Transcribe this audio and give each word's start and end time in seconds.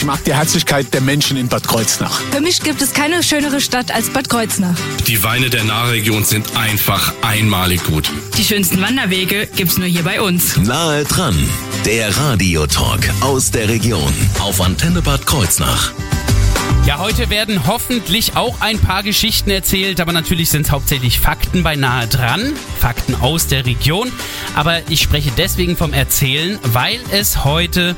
Ich 0.00 0.06
mag 0.06 0.24
die 0.24 0.32
Herzlichkeit 0.32 0.94
der 0.94 1.02
Menschen 1.02 1.36
in 1.36 1.48
Bad 1.48 1.68
Kreuznach. 1.68 2.22
Für 2.32 2.40
mich 2.40 2.62
gibt 2.62 2.80
es 2.80 2.94
keine 2.94 3.22
schönere 3.22 3.60
Stadt 3.60 3.94
als 3.94 4.08
Bad 4.08 4.30
Kreuznach. 4.30 4.74
Die 5.06 5.22
Weine 5.22 5.50
der 5.50 5.62
Nahregion 5.62 6.24
sind 6.24 6.56
einfach 6.56 7.12
einmalig 7.20 7.84
gut. 7.84 8.10
Die 8.38 8.42
schönsten 8.42 8.80
Wanderwege 8.80 9.46
gibt's 9.54 9.76
nur 9.76 9.86
hier 9.86 10.02
bei 10.02 10.22
uns. 10.22 10.56
Nahe 10.56 11.04
dran, 11.04 11.36
der 11.84 12.16
Radiotalk 12.16 13.10
aus 13.20 13.50
der 13.50 13.68
Region 13.68 14.10
auf 14.38 14.62
Antenne 14.62 15.02
Bad 15.02 15.26
Kreuznach. 15.26 15.92
Ja, 16.86 16.98
heute 16.98 17.28
werden 17.28 17.66
hoffentlich 17.66 18.36
auch 18.36 18.62
ein 18.62 18.78
paar 18.78 19.02
Geschichten 19.02 19.50
erzählt, 19.50 20.00
aber 20.00 20.12
natürlich 20.12 20.48
sind 20.48 20.62
es 20.64 20.72
hauptsächlich 20.72 21.20
Fakten 21.20 21.62
bei 21.62 21.76
nahe 21.76 22.06
dran, 22.06 22.54
Fakten 22.80 23.16
aus 23.16 23.48
der 23.48 23.66
Region. 23.66 24.10
Aber 24.56 24.80
ich 24.88 25.02
spreche 25.02 25.30
deswegen 25.36 25.76
vom 25.76 25.92
Erzählen, 25.92 26.58
weil 26.62 27.00
es 27.12 27.44
heute 27.44 27.96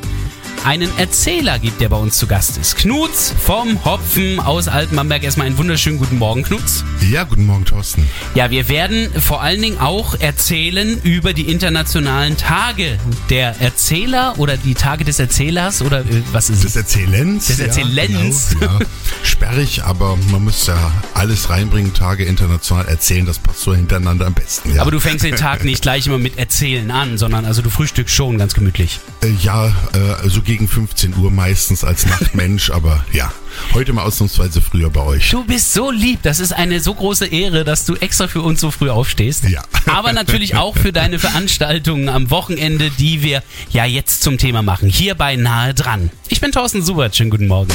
einen 0.64 0.96
Erzähler 0.98 1.58
gibt, 1.58 1.80
der 1.80 1.88
bei 1.88 1.96
uns 1.96 2.18
zu 2.18 2.26
Gast 2.26 2.56
ist. 2.56 2.76
Knuts 2.76 3.34
vom 3.38 3.84
Hopfen 3.84 4.40
aus 4.40 4.68
Altenbamberg. 4.68 5.24
Erstmal 5.24 5.46
einen 5.46 5.58
wunderschönen 5.58 5.98
guten 5.98 6.18
Morgen, 6.18 6.42
Knuts. 6.42 6.84
Ja, 7.10 7.24
guten 7.24 7.46
Morgen, 7.46 7.64
Thorsten. 7.64 8.08
Ja, 8.34 8.50
wir 8.50 8.68
werden 8.68 9.08
vor 9.20 9.42
allen 9.42 9.60
Dingen 9.60 9.78
auch 9.78 10.14
erzählen 10.20 11.00
über 11.02 11.32
die 11.32 11.50
internationalen 11.50 12.36
Tage 12.36 12.98
der 13.30 13.60
Erzähler 13.60 14.34
oder 14.38 14.56
die 14.56 14.74
Tage 14.74 15.04
des 15.04 15.18
Erzählers 15.18 15.82
oder 15.82 16.00
äh, 16.00 16.22
was 16.32 16.50
ist 16.50 16.64
Des 16.64 16.70
es? 16.70 16.76
Erzählens. 16.76 17.46
Des 17.46 17.58
ja, 17.58 17.66
Erzählens. 17.66 18.56
Genau, 18.58 18.78
ja. 18.78 18.86
Sperrig, 19.22 19.82
aber 19.84 20.16
man 20.30 20.44
muss 20.44 20.66
ja 20.66 20.92
alles 21.14 21.50
reinbringen, 21.50 21.94
Tage 21.94 22.24
international 22.24 22.86
erzählen, 22.86 23.26
das 23.26 23.38
passt 23.38 23.60
so 23.60 23.74
hintereinander 23.74 24.26
am 24.26 24.34
besten. 24.34 24.74
Ja, 24.74 24.82
Aber 24.82 24.90
du 24.90 25.00
fängst 25.00 25.24
den 25.24 25.36
Tag 25.36 25.64
nicht 25.64 25.82
gleich 25.82 26.06
immer 26.06 26.18
mit 26.18 26.38
Erzählen 26.38 26.90
an, 26.90 27.18
sondern 27.18 27.44
also 27.44 27.62
du 27.62 27.70
frühstückst 27.70 28.14
schon 28.14 28.38
ganz 28.38 28.54
gemütlich. 28.54 29.00
Äh, 29.22 29.30
ja 29.42 29.68
äh, 29.68 30.28
so 30.28 30.41
gegen 30.42 30.68
15 30.68 31.16
Uhr 31.16 31.30
meistens 31.30 31.84
als 31.84 32.06
Nachtmensch, 32.06 32.70
aber 32.72 33.04
ja, 33.12 33.32
heute 33.74 33.92
mal 33.92 34.02
ausnahmsweise 34.02 34.60
früher 34.60 34.90
bei 34.90 35.00
euch. 35.02 35.30
Du 35.30 35.44
bist 35.44 35.72
so 35.72 35.90
lieb, 35.90 36.20
das 36.22 36.40
ist 36.40 36.52
eine 36.52 36.80
so 36.80 36.94
große 36.94 37.26
Ehre, 37.26 37.64
dass 37.64 37.84
du 37.84 37.94
extra 37.96 38.28
für 38.28 38.42
uns 38.42 38.60
so 38.60 38.70
früh 38.70 38.90
aufstehst. 38.90 39.44
Ja. 39.44 39.62
Aber 39.86 40.12
natürlich 40.12 40.54
auch 40.56 40.76
für 40.76 40.92
deine 40.92 41.18
Veranstaltungen 41.18 42.08
am 42.08 42.30
Wochenende, 42.30 42.90
die 42.90 43.22
wir 43.22 43.42
ja 43.70 43.84
jetzt 43.84 44.22
zum 44.22 44.38
Thema 44.38 44.62
machen. 44.62 44.88
Hier 44.88 45.14
bei 45.14 45.36
Nahe 45.36 45.74
dran. 45.74 46.10
Ich 46.28 46.40
bin 46.40 46.52
Thorsten 46.52 46.82
Subert, 46.82 47.16
schönen 47.16 47.30
guten 47.30 47.48
Morgen. 47.48 47.72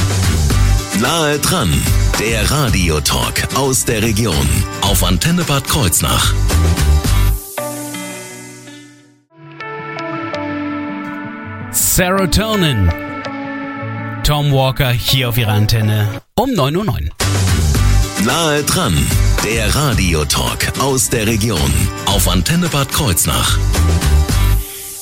Nahe 1.00 1.38
dran, 1.38 1.70
der 2.18 2.50
Radiotalk 2.50 3.54
aus 3.54 3.84
der 3.84 4.02
Region 4.02 4.48
auf 4.80 5.04
Antenne 5.04 5.44
Bad 5.44 5.68
Kreuznach. 5.68 6.34
Serotonin. 11.98 12.88
Tom 14.22 14.52
Walker 14.52 14.92
hier 14.92 15.30
auf 15.30 15.36
ihrer 15.36 15.54
Antenne 15.54 16.22
um 16.36 16.50
9.09 16.50 16.76
Uhr. 16.76 18.24
Nahe 18.24 18.62
dran, 18.62 18.96
der 19.44 19.74
Radiotalk 19.74 20.78
aus 20.78 21.10
der 21.10 21.26
Region 21.26 21.58
auf 22.06 22.28
Antenne 22.28 22.68
Bad 22.68 22.92
Kreuznach. 22.92 23.58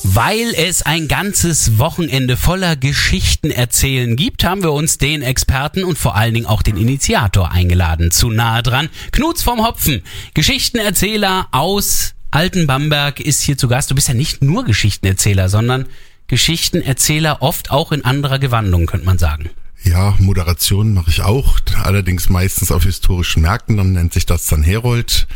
Weil 0.05 0.55
es 0.57 0.81
ein 0.81 1.07
ganzes 1.07 1.79
Wochenende 1.79 2.39
voller 2.39 2.77
Geschichten 2.77 3.51
erzählen 3.51 4.17
gibt, 4.17 4.43
haben 4.45 4.63
wir 4.63 4.73
uns 4.73 4.97
den 4.97 5.21
Experten 5.21 5.85
und 5.85 5.99
vor 5.99 6.17
allen 6.17 6.33
Dingen 6.33 6.47
auch 6.47 6.63
den 6.63 6.79
Initiator 6.79 7.53
eingeladen. 7.53 8.11
Zu 8.11 8.31
nahe 8.31 8.63
dran. 8.63 8.89
Knuts 9.13 9.43
vom 9.43 9.63
Hopfen, 9.67 10.03
Geschichtenerzähler 10.33 11.49
aus 11.53 12.15
Altenbamberg 12.31 13.21
ist 13.21 13.43
hier 13.43 13.59
zu 13.59 13.69
Gast. 13.69 13.91
Du 13.91 13.95
bist 13.95 14.09
ja 14.09 14.15
nicht 14.15 14.43
nur 14.43 14.65
Geschichtenerzähler, 14.65 15.51
sondern 15.51 15.85
Geschichtenerzähler 16.27 17.43
oft 17.43 17.71
auch 17.71 17.93
in 17.93 18.05
anderer 18.05 18.39
Gewandung, 18.39 18.87
könnte 18.87 19.07
man 19.07 19.19
sagen. 19.19 19.51
Ja, 19.83 20.15
Moderation 20.19 20.95
mache 20.95 21.11
ich 21.11 21.23
auch, 21.23 21.61
allerdings 21.83 22.29
meistens 22.29 22.73
auf 22.73 22.83
historischen 22.83 23.43
Märkten, 23.43 23.77
dann 23.77 23.93
nennt 23.93 24.13
sich 24.13 24.27
das 24.27 24.47
dann 24.47 24.63
Herold. 24.63 25.29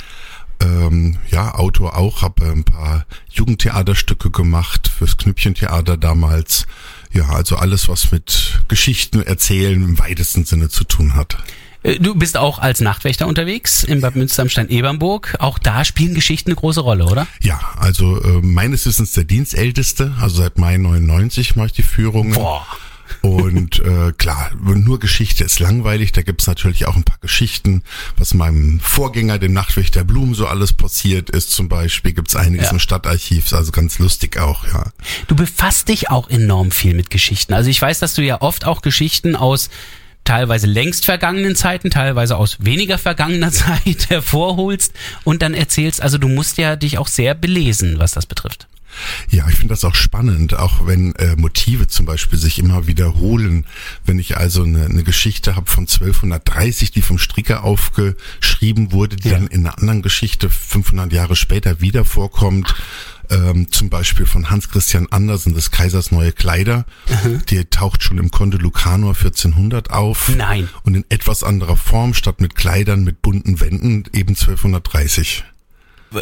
Ähm, 0.61 1.19
ja, 1.31 1.55
Autor 1.55 1.97
auch, 1.97 2.23
habe 2.23 2.51
ein 2.51 2.65
paar 2.65 3.07
Jugendtheaterstücke 3.31 4.31
gemacht 4.31 4.89
fürs 4.89 5.17
Knüppchentheater 5.17 5.97
damals. 5.97 6.67
Ja, 7.13 7.29
also 7.31 7.57
alles, 7.57 7.89
was 7.89 8.13
mit 8.13 8.61
Geschichten 8.69 9.23
erzählen 9.23 9.83
im 9.83 9.99
weitesten 9.99 10.45
Sinne 10.45 10.69
zu 10.69 10.85
tun 10.85 11.15
hat. 11.15 11.39
Äh, 11.83 11.99
Du 11.99 12.15
bist 12.15 12.37
auch 12.37 12.59
als 12.59 12.81
Nachtwächter 12.81 13.27
unterwegs 13.27 13.85
in 13.85 14.01
Bad 14.01 14.17
Münster 14.17 14.43
am 14.43 14.49
Stein-Ebernburg. 14.49 15.37
Auch 15.39 15.59
da 15.59 15.85
spielen 15.85 16.15
Geschichten 16.15 16.51
eine 16.51 16.57
große 16.57 16.81
Rolle, 16.81 17.05
oder? 17.07 17.27
Ja, 17.43 17.61
also 17.79 18.21
äh, 18.23 18.41
meines 18.43 18.87
Wissens 18.87 19.13
der 19.13 19.25
Dienstälteste, 19.25 20.15
also 20.21 20.43
seit 20.43 20.59
Mai 20.59 20.77
99 20.77 21.57
mache 21.57 21.67
ich 21.69 21.73
die 21.73 21.83
Führung. 21.83 22.33
Boah. 22.33 22.67
Und 23.23 23.81
äh, 23.81 24.13
klar, 24.17 24.51
nur 24.63 25.01
Geschichte 25.01 25.43
ist 25.45 25.59
langweilig. 25.59 26.13
Da 26.13 26.23
gibt's 26.23 26.47
natürlich 26.47 26.87
auch 26.87 26.95
ein 26.95 27.03
paar 27.03 27.19
Geschichten, 27.21 27.83
was 28.17 28.35
meinem 28.35 28.79
Vorgänger, 28.81 29.39
dem 29.39 29.53
Nachtwächter 29.53 30.05
Blum, 30.05 30.35
so 30.35 30.47
alles 30.47 30.73
passiert 30.73 31.29
ist. 31.29 31.51
Zum 31.51 31.69
Beispiel 31.69 32.13
gibt's 32.13 32.37
einiges 32.37 32.67
Ja. 32.67 32.73
im 32.73 32.79
Stadtarchiv, 32.79 33.53
also 33.53 33.73
ganz 33.73 33.99
lustig 33.99 34.39
auch, 34.39 34.65
ja. 34.69 34.85
Du 35.27 35.35
befasst 35.35 35.89
dich 35.89 36.09
auch 36.09 36.31
enorm 36.31 36.71
viel 36.71 36.95
mit 36.95 37.11
Geschichten. 37.11 37.53
Also 37.53 37.69
ich 37.69 37.83
weiß, 37.83 37.99
dass 37.99 38.15
du 38.15 38.23
ja 38.23 38.41
oft 38.41 38.65
auch 38.65 38.81
Geschichten 38.81 39.35
aus 39.35 39.71
teilweise 40.25 40.67
längst 40.67 41.05
vergangenen 41.05 41.57
Zeiten, 41.57 41.91
teilweise 41.91 42.37
aus 42.37 42.59
weniger 42.61 42.99
vergangener 42.99 43.51
Zeit 43.53 44.09
hervorholst 44.09 44.95
und 45.25 45.43
dann 45.43 45.55
erzählst. 45.55 46.03
Also 46.03 46.19
du 46.19 46.29
musst 46.29 46.59
ja 46.59 46.77
dich 46.77 46.99
auch 46.99 47.09
sehr 47.09 47.35
belesen, 47.35 47.99
was 47.99 48.13
das 48.13 48.27
betrifft. 48.27 48.69
Ja, 49.31 49.49
ich 49.49 49.57
finde 49.57 49.73
das 49.73 49.85
auch 49.85 49.95
spannend, 49.95 50.55
auch 50.55 50.87
wenn 50.87 51.15
äh, 51.17 51.37
Motive 51.37 51.87
zum 51.89 52.07
Beispiel 52.07 52.39
sich 52.39 52.59
immer 52.59 52.87
wiederholen. 52.87 53.67
Wenn 54.05 54.19
ich 54.19 54.37
also 54.37 54.63
eine, 54.63 54.87
eine 54.87 55.03
Geschichte 55.05 55.57
habe 55.57 55.71
von 55.71 55.85
1230, 55.85 56.91
die 56.91 57.03
vom 57.03 57.19
Stricker 57.19 57.65
aufgeschrieben 57.65 58.93
wurde, 58.93 59.17
die 59.17 59.29
Ja. 59.29 59.35
dann 59.39 59.47
in 59.47 59.67
einer 59.67 59.79
anderen 59.79 60.03
Geschichte 60.03 60.51
500 60.51 61.13
Jahre 61.13 61.37
später 61.37 61.81
wieder 61.81 62.05
vorkommt. 62.05 62.75
Ähm, 63.31 63.71
zum 63.71 63.91
Beispiel 63.91 64.27
von 64.27 64.51
Hans 64.51 64.71
Christian 64.71 65.07
Andersen, 65.13 65.55
des 65.55 65.71
Kaisers 65.71 66.11
neue 66.11 66.33
Kleider. 66.33 66.85
Die 67.49 67.65
taucht 67.67 68.03
schon 68.03 68.19
im 68.19 68.33
Conde 68.33 68.57
Lucanor 68.57 69.11
1400 69.15 69.91
auf. 69.93 70.31
Nein. 70.37 70.69
Und 70.83 70.97
in 70.97 71.05
etwas 71.11 71.45
anderer 71.45 71.77
Form, 71.77 72.13
statt 72.15 72.41
mit 72.41 72.57
Kleidern 72.57 73.05
mit 73.05 73.23
bunten 73.23 73.61
Wänden, 73.61 74.03
eben 74.13 74.31
1230. 74.31 75.45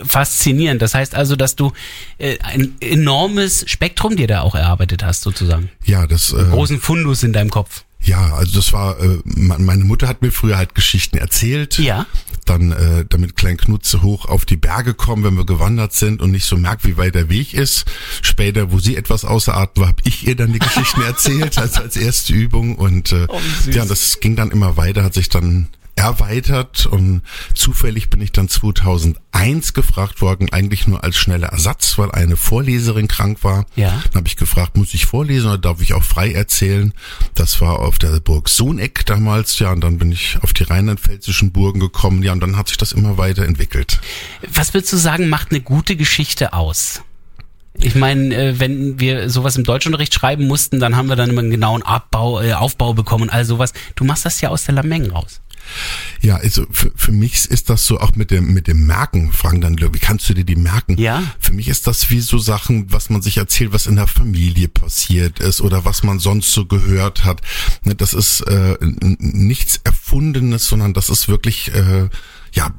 Faszinierend. 0.06 0.82
Das 0.82 0.94
heißt 0.94 1.14
also, 1.14 1.36
dass 1.36 1.56
du 1.56 1.72
äh, 2.18 2.38
ein 2.42 2.74
enormes 2.80 3.64
Spektrum 3.68 4.16
dir 4.16 4.26
da 4.26 4.40
auch 4.42 4.54
erarbeitet 4.54 5.02
hast, 5.02 5.22
sozusagen. 5.22 5.70
Ja, 5.84 6.06
das 6.06 6.32
äh, 6.32 6.44
Großen 6.50 6.80
Fundus 6.80 7.22
in 7.22 7.32
deinem 7.32 7.50
Kopf. 7.50 7.84
Ja, 8.00 8.34
also 8.34 8.54
das 8.56 8.72
war, 8.72 9.00
äh, 9.00 9.18
me- 9.24 9.58
meine 9.58 9.84
Mutter 9.84 10.06
hat 10.06 10.22
mir 10.22 10.30
früher 10.30 10.56
halt 10.56 10.74
Geschichten 10.76 11.18
erzählt. 11.18 11.78
Ja. 11.78 12.06
Dann 12.44 12.70
äh, 12.72 13.04
damit 13.08 13.34
Klein 13.36 13.56
Knutze 13.56 14.02
hoch 14.02 14.24
auf 14.26 14.46
die 14.46 14.56
Berge 14.56 14.94
kommen, 14.94 15.24
wenn 15.24 15.34
wir 15.36 15.44
gewandert 15.44 15.92
sind 15.92 16.22
und 16.22 16.30
nicht 16.30 16.44
so 16.46 16.56
merkt, 16.56 16.86
wie 16.86 16.96
weit 16.96 17.14
der 17.16 17.28
Weg 17.28 17.54
ist. 17.54 17.84
Später, 18.22 18.70
wo 18.72 18.78
sie 18.78 18.96
etwas 18.96 19.24
außer 19.24 19.54
Atem 19.56 19.80
war, 19.82 19.88
habe 19.88 20.02
ich 20.04 20.26
ihr 20.26 20.36
dann 20.36 20.52
die 20.52 20.60
Geschichten 20.60 21.02
erzählt, 21.06 21.58
als 21.58 21.76
als 21.78 21.96
erste 21.96 22.32
Übung. 22.32 22.76
Und 22.76 23.12
äh, 23.12 23.26
Oh, 23.28 23.40
ja, 23.70 23.84
das 23.84 24.20
ging 24.20 24.36
dann 24.36 24.50
immer 24.52 24.76
weiter, 24.76 25.02
hat 25.02 25.14
sich 25.14 25.28
dann 25.28 25.66
erweitert 25.98 26.86
und 26.86 27.22
zufällig 27.54 28.08
bin 28.08 28.20
ich 28.20 28.32
dann 28.32 28.48
2001 28.48 29.74
gefragt 29.74 30.20
worden, 30.20 30.48
eigentlich 30.52 30.86
nur 30.86 31.02
als 31.02 31.16
schneller 31.16 31.48
Ersatz, 31.48 31.98
weil 31.98 32.12
eine 32.12 32.36
Vorleserin 32.36 33.08
krank 33.08 33.42
war. 33.42 33.66
Ja. 33.74 34.00
Dann 34.04 34.20
habe 34.20 34.28
ich 34.28 34.36
gefragt, 34.36 34.76
muss 34.76 34.94
ich 34.94 35.06
vorlesen 35.06 35.48
oder 35.48 35.58
darf 35.58 35.82
ich 35.82 35.94
auch 35.94 36.04
frei 36.04 36.32
erzählen? 36.32 36.94
Das 37.34 37.60
war 37.60 37.80
auf 37.80 37.98
der 37.98 38.20
Burg 38.20 38.48
Sohneck 38.48 39.04
damals, 39.06 39.58
ja, 39.58 39.72
und 39.72 39.80
dann 39.80 39.98
bin 39.98 40.12
ich 40.12 40.38
auf 40.40 40.52
die 40.52 40.62
rheinland-pfälzischen 40.62 41.52
Burgen 41.52 41.80
gekommen, 41.80 42.22
ja, 42.22 42.32
und 42.32 42.40
dann 42.40 42.56
hat 42.56 42.68
sich 42.68 42.76
das 42.76 42.92
immer 42.92 43.18
weiterentwickelt. 43.18 44.00
Was 44.52 44.74
würdest 44.74 44.92
du 44.92 44.96
sagen, 44.96 45.28
macht 45.28 45.50
eine 45.50 45.60
gute 45.60 45.96
Geschichte 45.96 46.52
aus? 46.52 47.02
Ich 47.80 47.94
meine, 47.94 48.34
äh, 48.34 48.60
wenn 48.60 48.98
wir 48.98 49.30
sowas 49.30 49.56
im 49.56 49.64
Deutschunterricht 49.64 50.12
schreiben 50.12 50.46
mussten, 50.46 50.80
dann 50.80 50.96
haben 50.96 51.08
wir 51.08 51.16
dann 51.16 51.30
immer 51.30 51.42
einen 51.42 51.50
genauen 51.50 51.82
Abbau, 51.82 52.40
äh, 52.40 52.54
Aufbau 52.54 52.92
bekommen 52.92 53.24
und 53.24 53.30
all 53.30 53.44
sowas. 53.44 53.72
Du 53.94 54.04
machst 54.04 54.24
das 54.24 54.40
ja 54.40 54.48
aus 54.48 54.64
der 54.64 54.74
Lameng 54.74 55.10
raus. 55.10 55.40
Ja, 56.20 56.36
also 56.36 56.66
für, 56.70 56.90
für 56.94 57.12
mich 57.12 57.46
ist 57.46 57.70
das 57.70 57.86
so 57.86 58.00
auch 58.00 58.14
mit 58.14 58.30
dem 58.30 58.52
mit 58.52 58.66
dem 58.66 58.86
Merken, 58.86 59.32
fragen 59.32 59.60
dann, 59.60 59.78
wie 59.78 59.98
kannst 59.98 60.28
du 60.28 60.34
dir 60.34 60.44
die 60.44 60.56
merken? 60.56 60.98
Ja. 60.98 61.22
Für 61.38 61.52
mich 61.52 61.68
ist 61.68 61.86
das 61.86 62.10
wie 62.10 62.20
so 62.20 62.38
Sachen, 62.38 62.92
was 62.92 63.10
man 63.10 63.22
sich 63.22 63.36
erzählt, 63.36 63.72
was 63.72 63.86
in 63.86 63.96
der 63.96 64.06
Familie 64.06 64.68
passiert 64.68 65.40
ist 65.40 65.60
oder 65.60 65.84
was 65.84 66.02
man 66.02 66.18
sonst 66.18 66.52
so 66.52 66.66
gehört 66.66 67.24
hat. 67.24 67.40
Ne, 67.82 67.94
Das 67.94 68.14
ist 68.14 68.40
äh, 68.42 68.76
nichts 68.80 69.80
Erfundenes, 69.84 70.66
sondern 70.66 70.94
das 70.94 71.08
ist 71.08 71.28
wirklich 71.28 71.72
äh, 71.74 72.08
ja 72.52 72.72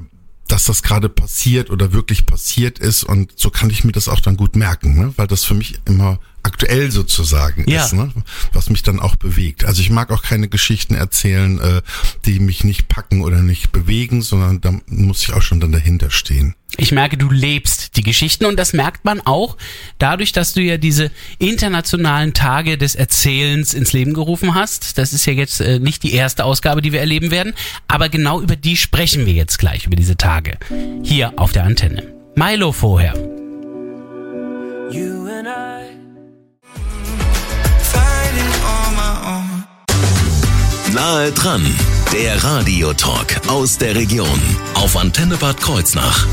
dass 0.50 0.66
das 0.66 0.82
gerade 0.82 1.10
passiert 1.10 1.70
oder 1.70 1.94
wirklich 1.94 2.26
passiert 2.26 2.80
ist 2.80 3.04
und 3.04 3.34
so 3.36 3.52
kann 3.52 3.70
ich 3.70 3.84
mir 3.84 3.92
das 3.92 4.10
auch 4.10 4.20
dann 4.20 4.36
gut 4.36 4.56
merken, 4.56 4.96
ne? 4.96 5.14
weil 5.16 5.28
das 5.28 5.46
für 5.46 5.54
mich 5.54 5.80
immer 5.86 6.20
aktuell 6.44 6.92
sozusagen 6.92 7.70
Ja. 7.70 7.84
ist, 7.86 7.94
ne? 7.94 8.12
was 8.54 8.70
mich 8.70 8.84
dann 8.84 9.00
auch 9.00 9.16
bewegt. 9.16 9.66
Also 9.66 9.82
ich 9.82 9.90
mag 9.90 10.12
auch 10.12 10.22
keine 10.24 10.48
Geschichten 10.48 10.96
erzählen, 10.96 11.60
äh, 11.60 11.82
die 12.26 12.40
mich 12.40 12.64
nicht 12.64 12.88
packen 12.88 13.22
oder 13.22 13.42
nicht 13.42 13.72
bewegen, 13.72 14.22
sondern 14.22 14.62
da 14.62 14.74
muss 14.88 15.24
ich 15.24 15.34
auch 15.34 15.42
schon 15.42 15.60
dann 15.60 15.72
dahinter 15.72 16.10
stehen. 16.12 16.56
Ich 16.78 16.92
merke, 16.92 17.18
du 17.18 17.30
lebst 17.30 17.98
die 17.98 18.04
Geschichten 18.04 18.46
und 18.46 18.58
das 18.58 18.74
merkt 18.74 19.04
man 19.04 19.22
auch 19.22 19.58
dadurch, 19.98 20.32
dass 20.32 20.54
du 20.54 20.62
ja 20.62 20.78
diese 20.78 21.12
internationalen 21.40 22.34
Tage 22.34 22.78
des 22.78 22.96
Erzählens 22.96 23.74
ins 23.74 23.92
Leben 23.92 24.14
gerufen 24.14 24.54
hast. 24.54 24.98
Das 24.98 25.12
ist 25.12 25.26
ja 25.26 25.34
jetzt 25.34 25.60
äh, 25.62 25.80
nicht 25.80 26.04
die 26.04 26.14
erste 26.14 26.46
Ausgabe, 26.46 26.82
die 26.82 26.92
wir 26.94 27.00
erleben 27.00 27.32
werden, 27.32 27.54
aber 27.88 28.08
genau 28.10 28.40
über 28.42 28.56
die 28.56 28.78
sprechen 28.78 29.26
wir 29.26 29.34
jetzt 29.34 29.58
gleich, 29.58 29.88
über 29.88 29.96
diese 29.96 30.16
Tage. 30.16 30.58
Hier 31.04 31.34
auf 31.38 31.52
der 31.52 31.64
Antenne. 31.64 32.14
Milo 32.36 32.72
vorher. 32.72 33.14
You 34.92 35.28
and 35.28 35.48
I 35.48 35.99
Nahe 40.94 41.32
dran, 41.32 41.64
der 42.12 42.44
Radiotalk 42.44 43.48
aus 43.48 43.78
der 43.78 43.96
Region 43.96 44.42
auf 44.74 44.98
Antenne 44.98 45.38
Bad 45.38 45.62
Kreuznach. 45.62 46.26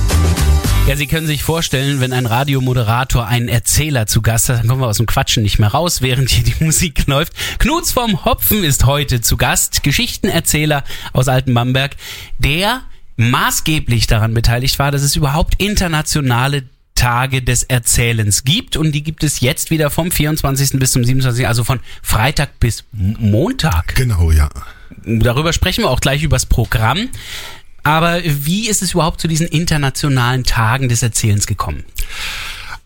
Ja, 0.87 0.97
Sie 0.97 1.07
können 1.07 1.27
sich 1.27 1.43
vorstellen, 1.43 2.01
wenn 2.01 2.15
ein 2.15 2.25
Radiomoderator 2.25 3.27
einen 3.27 3.49
Erzähler 3.49 4.07
zu 4.07 4.23
Gast 4.23 4.49
hat, 4.49 4.61
dann 4.61 4.69
kommen 4.69 4.81
wir 4.81 4.87
aus 4.87 4.97
dem 4.97 5.07
Quatschen 5.07 5.43
nicht 5.43 5.59
mehr 5.59 5.69
raus, 5.69 6.01
während 6.01 6.31
hier 6.31 6.45
die 6.45 6.55
Musik 6.65 7.07
läuft. 7.07 7.35
Knuts 7.59 7.93
vom 7.93 8.25
Hopfen 8.25 8.65
ist 8.65 8.87
heute 8.87 9.21
zu 9.21 9.37
Gast, 9.37 9.83
Geschichtenerzähler 9.83 10.85
aus 11.13 11.29
Altenbamberg, 11.29 11.97
der 12.39 12.83
maßgeblich 13.17 14.07
daran 14.07 14.33
beteiligt 14.33 14.79
war, 14.79 14.91
dass 14.91 15.03
es 15.03 15.17
überhaupt 15.17 15.55
internationale 15.61 16.63
Tage 16.97 17.43
des 17.43 17.63
Erzählens 17.63 18.43
gibt 18.43 18.77
und 18.77 18.91
die 18.91 19.05
gibt 19.05 19.23
es 19.23 19.41
jetzt 19.41 19.71
wieder 19.71 19.91
vom 19.91 20.11
24. 20.11 20.81
bis 20.81 20.91
zum 20.91 21.05
27., 21.05 21.47
also 21.47 21.63
von 21.63 21.79
Freitag 22.03 22.59
bis 22.59 22.85
Montag. 22.93 23.95
Genau, 23.95 24.33
ja. 24.33 24.49
Darüber 25.05 25.53
sprechen 25.53 25.85
wir 25.85 25.91
auch 25.91 26.01
gleich 26.01 26.25
übers 26.25 26.47
Programm. 26.47 27.09
Aber 27.85 28.21
wie 28.25 28.69
ist 28.69 28.83
es 28.83 28.95
überhaupt 28.95 29.21
zu 29.21 29.29
diesen 29.29 29.47
internationalen 29.47 30.43
Tagen 30.43 30.89
des 30.89 31.05
Erzählens 31.05 31.47
gekommen? 31.47 31.85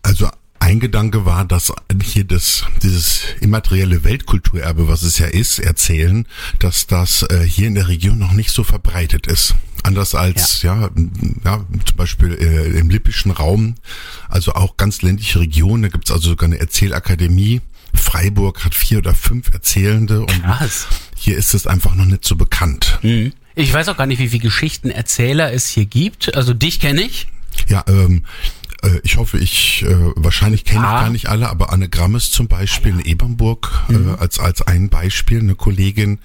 Also 0.03 0.29
ein 0.71 0.79
Gedanke 0.79 1.25
war, 1.25 1.43
dass 1.43 1.73
hier 2.01 2.23
das, 2.23 2.63
dieses 2.81 3.23
immaterielle 3.41 4.05
Weltkulturerbe, 4.05 4.87
was 4.87 5.01
es 5.01 5.17
ja 5.17 5.27
ist, 5.27 5.59
erzählen, 5.59 6.25
dass 6.59 6.87
das 6.87 7.23
äh, 7.23 7.43
hier 7.43 7.67
in 7.67 7.75
der 7.75 7.89
Region 7.89 8.17
noch 8.17 8.31
nicht 8.31 8.51
so 8.51 8.63
verbreitet 8.63 9.27
ist. 9.27 9.55
Anders 9.83 10.15
als, 10.15 10.61
ja, 10.61 10.89
ja, 11.43 11.65
zum 11.85 11.97
Beispiel 11.97 12.35
äh, 12.35 12.79
im 12.79 12.89
lippischen 12.89 13.31
Raum, 13.31 13.75
also 14.29 14.53
auch 14.53 14.77
ganz 14.77 15.01
ländliche 15.01 15.39
Regionen, 15.39 15.83
da 15.83 15.89
gibt's 15.89 16.11
also 16.11 16.29
sogar 16.29 16.47
eine 16.47 16.59
Erzählakademie. 16.59 17.61
Freiburg 17.93 18.63
hat 18.63 18.73
vier 18.73 18.99
oder 18.99 19.13
fünf 19.13 19.51
Erzählende 19.51 20.21
und 20.21 20.43
Krass. 20.43 20.87
hier 21.17 21.35
ist 21.35 21.53
es 21.53 21.67
einfach 21.67 21.95
noch 21.95 22.05
nicht 22.05 22.23
so 22.23 22.37
bekannt. 22.37 22.99
Mhm. 23.01 23.33
Ich 23.55 23.73
weiß 23.73 23.89
auch 23.89 23.97
gar 23.97 24.05
nicht, 24.05 24.19
wie 24.19 24.29
viele 24.29 24.43
Geschichtenerzähler 24.43 25.51
es 25.51 25.67
hier 25.67 25.85
gibt. 25.85 26.33
Also 26.35 26.53
dich 26.53 26.79
kenne 26.79 27.01
ich. 27.01 27.27
Ja, 27.67 27.83
ähm, 27.87 28.23
äh, 28.83 28.99
ich 29.03 29.17
hoffe, 29.17 29.37
ich 29.37 29.83
äh, 29.83 29.95
wahrscheinlich 30.15 30.65
kenne 30.65 30.87
Ah. 30.87 30.95
ich 30.97 31.01
gar 31.01 31.09
nicht 31.09 31.29
alle, 31.29 31.49
aber 31.49 31.71
Anne 31.71 31.89
Grammes 31.89 32.31
zum 32.31 32.47
Beispiel 32.47 32.91
in 32.93 32.99
Ebernburg 32.99 33.71
äh, 33.89 34.19
als 34.19 34.39
als 34.39 34.61
ein 34.61 34.89
Beispiel, 34.89 35.39
eine 35.39 35.55
Kollegin. 35.55 36.19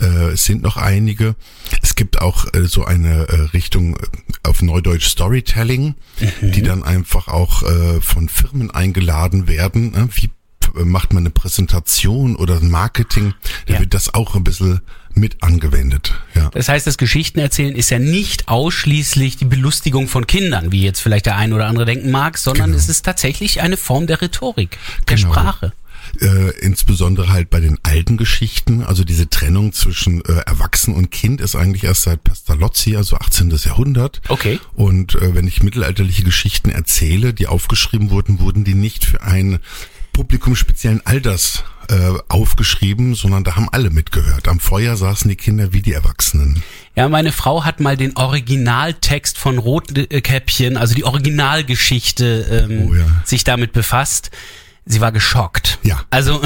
Äh, 0.00 0.30
es 0.32 0.44
sind 0.44 0.62
noch 0.62 0.76
einige. 0.76 1.34
Es 1.82 1.94
gibt 1.94 2.20
auch 2.20 2.46
äh, 2.54 2.66
so 2.66 2.84
eine 2.84 3.28
äh, 3.28 3.40
Richtung 3.52 3.96
äh, 3.96 4.00
auf 4.42 4.62
Neudeutsch 4.62 5.08
Storytelling, 5.08 5.94
die 6.40 6.62
dann 6.62 6.82
einfach 6.82 7.28
auch 7.28 7.62
äh, 7.62 8.00
von 8.00 8.28
Firmen 8.28 8.70
eingeladen 8.70 9.48
werden. 9.48 9.92
Ne? 9.92 10.08
Wie 10.14 10.30
macht 10.84 11.12
man 11.12 11.22
eine 11.24 11.30
Präsentation 11.30 12.36
oder 12.36 12.56
ein 12.58 12.70
Marketing? 12.70 13.34
Da 13.66 13.74
Ja. 13.74 13.80
wird 13.80 13.92
das 13.94 14.14
auch 14.14 14.34
ein 14.36 14.44
bisschen 14.44 14.80
mit 15.20 15.42
angewendet. 15.42 16.14
Ja. 16.34 16.50
Das 16.52 16.68
heißt, 16.68 16.86
das 16.86 16.98
Geschichtenerzählen 16.98 17.76
ist 17.76 17.90
ja 17.90 17.98
nicht 17.98 18.48
ausschließlich 18.48 19.36
die 19.36 19.44
Belustigung 19.44 20.08
von 20.08 20.26
Kindern, 20.26 20.72
wie 20.72 20.82
jetzt 20.82 21.00
vielleicht 21.00 21.26
der 21.26 21.36
ein 21.36 21.52
oder 21.52 21.66
andere 21.66 21.84
denken 21.84 22.10
mag, 22.10 22.38
sondern 22.38 22.72
es 22.74 22.88
ist 22.88 23.04
tatsächlich 23.04 23.60
eine 23.60 23.76
Form 23.76 24.06
der 24.06 24.20
Rhetorik, 24.22 24.78
der 25.08 25.16
Genau. 25.16 25.32
Sprache. 25.32 25.72
äh, 26.20 26.50
insbesondere 26.60 27.28
halt 27.28 27.50
bei 27.50 27.60
den 27.60 27.78
alten 27.84 28.16
Geschichten, 28.16 28.82
also 28.82 29.04
diese 29.04 29.30
Trennung 29.30 29.72
zwischen 29.72 30.24
äh, 30.24 30.40
Erwachsen 30.46 30.94
und 30.94 31.10
Kind 31.12 31.40
ist 31.40 31.54
eigentlich 31.54 31.84
erst 31.84 32.02
seit 32.02 32.24
Pestalozzi, 32.24 32.96
also 32.96 33.16
18. 33.16 33.50
Jahrhundert. 33.64 34.20
Okay. 34.28 34.58
Und 34.74 35.14
äh, 35.16 35.34
wenn 35.36 35.46
ich 35.46 35.62
mittelalterliche 35.62 36.24
Geschichten 36.24 36.70
erzähle, 36.70 37.32
die 37.34 37.46
aufgeschrieben 37.46 38.10
wurden, 38.10 38.40
wurden 38.40 38.64
die 38.64 38.74
nicht 38.74 39.04
für 39.04 39.22
ein 39.22 39.60
Publikum 40.12 40.56
speziellen 40.56 41.00
Alters 41.06 41.62
äh, 41.90 42.18
aufgeschrieben, 42.28 43.14
sondern 43.14 43.44
da 43.44 43.56
haben 43.56 43.68
alle 43.70 43.90
mitgehört. 43.90 44.46
Am 44.48 44.60
Feuer 44.60 44.96
saßen 44.96 45.28
die 45.28 45.36
Kinder 45.36 45.72
wie 45.72 45.82
die 45.82 45.92
Erwachsenen. 45.92 46.62
Ja, 46.94 47.08
meine 47.08 47.32
Frau 47.32 47.64
hat 47.64 47.80
mal 47.80 47.96
den 47.96 48.16
Originaltext 48.16 49.36
von 49.38 49.58
Rotkäppchen, 49.58 50.76
also 50.76 50.94
die 50.94 51.04
Originalgeschichte, 51.04 52.66
ähm, 52.70 52.88
Oh 52.90 52.94
ja. 52.94 53.06
sich 53.24 53.44
damit 53.44 53.72
befasst. 53.72 54.30
Sie 54.86 55.00
war 55.00 55.12
geschockt. 55.12 55.78
Ja. 55.82 56.02
Also 56.10 56.40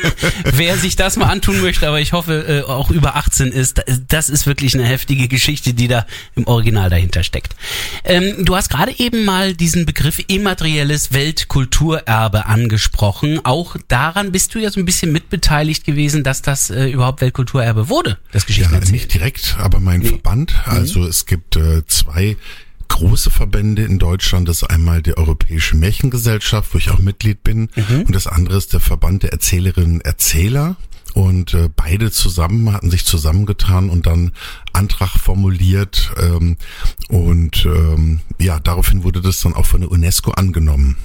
wer 0.44 0.76
sich 0.76 0.94
das 0.96 1.16
mal 1.16 1.26
antun 1.26 1.60
möchte, 1.60 1.88
aber 1.88 2.00
ich 2.00 2.12
hoffe 2.12 2.62
äh, 2.66 2.70
auch 2.70 2.90
über 2.90 3.16
18 3.16 3.48
ist, 3.48 3.82
das 4.08 4.28
ist 4.28 4.46
wirklich 4.46 4.74
eine 4.74 4.84
heftige 4.84 5.26
Geschichte, 5.26 5.74
die 5.74 5.88
da 5.88 6.06
im 6.36 6.46
Original 6.46 6.90
dahinter 6.90 7.22
steckt. 7.24 7.56
Ähm, 8.04 8.44
du 8.44 8.54
hast 8.54 8.68
gerade 8.70 8.92
eben 8.98 9.24
mal 9.24 9.54
diesen 9.54 9.86
Begriff 9.86 10.22
immaterielles 10.28 11.12
Weltkulturerbe 11.12 12.46
angesprochen. 12.46 13.40
Auch 13.44 13.76
daran 13.88 14.32
bist 14.32 14.54
du 14.54 14.58
ja 14.58 14.70
so 14.70 14.78
ein 14.80 14.84
bisschen 14.86 15.10
mitbeteiligt 15.12 15.84
gewesen, 15.84 16.22
dass 16.22 16.42
das 16.42 16.70
äh, 16.70 16.88
überhaupt 16.90 17.20
Weltkulturerbe 17.20 17.88
wurde, 17.88 18.18
das 18.32 18.42
Ja, 18.42 18.46
Geschichtenerzählen. 18.48 18.92
nicht 18.92 19.14
direkt, 19.14 19.56
aber 19.58 19.80
mein 19.80 20.02
Verband. 20.02 20.54
Also 20.66 21.04
es 21.04 21.26
gibt 21.26 21.56
äh, 21.56 21.84
zwei 21.86 22.36
große 22.88 23.30
Verbände 23.30 23.84
in 23.84 23.98
Deutschland. 23.98 24.48
Das 24.48 24.62
ist 24.62 24.70
einmal 24.70 25.02
die 25.02 25.16
Europäische 25.16 25.76
Märchengesellschaft, 25.76 26.74
wo 26.74 26.78
ich 26.78 26.90
auch 26.90 26.98
Mitglied 26.98 27.42
bin. 27.42 27.68
Und 28.06 28.14
das 28.14 28.26
andere 28.26 28.56
ist 28.56 28.72
der 28.72 28.80
Verband 28.80 29.22
der 29.22 29.32
Erzählerinnen 29.32 29.96
und 29.96 30.04
Erzähler. 30.04 30.76
Und 31.14 31.54
äh, 31.54 31.68
beide 31.74 32.10
zusammen 32.10 32.72
hatten 32.72 32.90
sich 32.90 33.04
zusammengetan 33.04 33.90
und 33.90 34.06
dann 34.06 34.32
Antrag 34.72 35.10
formuliert. 35.18 36.12
Ähm, 36.20 36.56
und 37.08 37.64
ähm, 37.64 38.20
ja, 38.38 38.60
daraufhin 38.60 39.02
wurde 39.04 39.20
das 39.20 39.40
dann 39.40 39.54
auch 39.54 39.66
von 39.66 39.80
der 39.80 39.90
UNESCO 39.90 40.32
angenommen. 40.32 40.96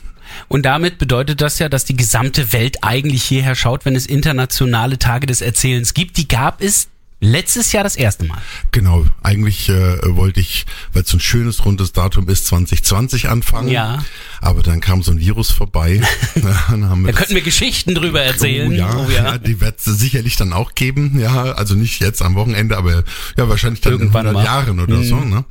Und 0.47 0.63
damit 0.65 0.97
bedeutet 0.97 1.41
das 1.41 1.59
ja, 1.59 1.69
dass 1.69 1.85
die 1.85 1.95
gesamte 1.95 2.53
Welt 2.53 2.83
eigentlich 2.83 3.24
hierher 3.24 3.56
schaut, 3.56 3.85
wenn 3.85 3.95
es 3.95 4.06
internationale 4.06 4.97
Tage 4.97 5.27
des 5.27 5.41
Erzählens 5.41 5.94
gibt. 5.94 6.18
Die 6.18 6.27
gab 6.27 6.62
es 6.62 6.89
letztes 7.24 7.72
Jahr 7.72 7.84
das 7.84 7.96
erste 7.96 8.25
Mal. 8.25 8.42
Genau, 8.72 9.06
eigentlich 9.24 9.70
äh, 9.70 9.98
wollte 10.16 10.40
ich, 10.40 10.66
weil 10.92 11.04
es 11.04 11.10
so 11.10 11.18
ein 11.18 11.22
schönes 11.22 11.66
rundes 11.66 11.92
Datum 11.94 12.28
ist, 12.30 12.48
2020 12.48 13.30
anfangen. 13.30 13.70
Ja. 13.70 14.04
Aber 14.42 14.62
dann 14.62 14.81
kam 14.81 15.02
so 15.04 15.12
ein 15.12 15.20
Virus 15.20 15.52
vorbei. 15.52 16.02
dann 16.70 16.90
haben 16.90 17.06
wir 17.06 17.12
Da 17.14 17.18
könnten 17.18 17.36
wir 17.36 17.42
Geschichten 17.42 17.96
drüber 17.96 18.22
erzählen. 18.22 18.70
Oh 18.70 18.74
ja, 18.75 18.96
Oh 18.96 19.10
ja. 19.10 19.38
die 19.38 19.60
wird 19.62 19.80
es 19.80 19.86
sicherlich 19.86 20.36
dann 20.36 20.54
auch 20.54 20.75
geben. 20.75 21.20
Ja, 21.20 21.54
also 21.54 21.75
nicht 21.75 22.02
jetzt 22.02 22.22
am 22.22 22.36
Wochenende, 22.36 22.78
aber 22.78 23.04
ja 23.38 23.50
wahrscheinlich 23.50 23.81
dann 23.81 23.94
Irgendwann 23.94 24.26
in 24.28 24.36
100 24.36 24.44
mal. 24.44 24.44
Jahren 24.45 24.80
oder 24.80 24.97
Mhm. 24.97 25.04
so. 25.06 25.19
Ne? 25.19 25.45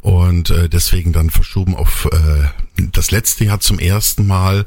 Und 0.00 0.50
äh, 0.50 0.68
deswegen 0.68 1.12
dann 1.12 1.30
verschoben 1.30 1.74
auf 1.74 2.08
äh, 2.12 2.16
das 2.92 3.10
letzte 3.10 3.44
Jahr 3.44 3.60
zum 3.60 3.78
ersten 3.78 4.26
Mal 4.26 4.66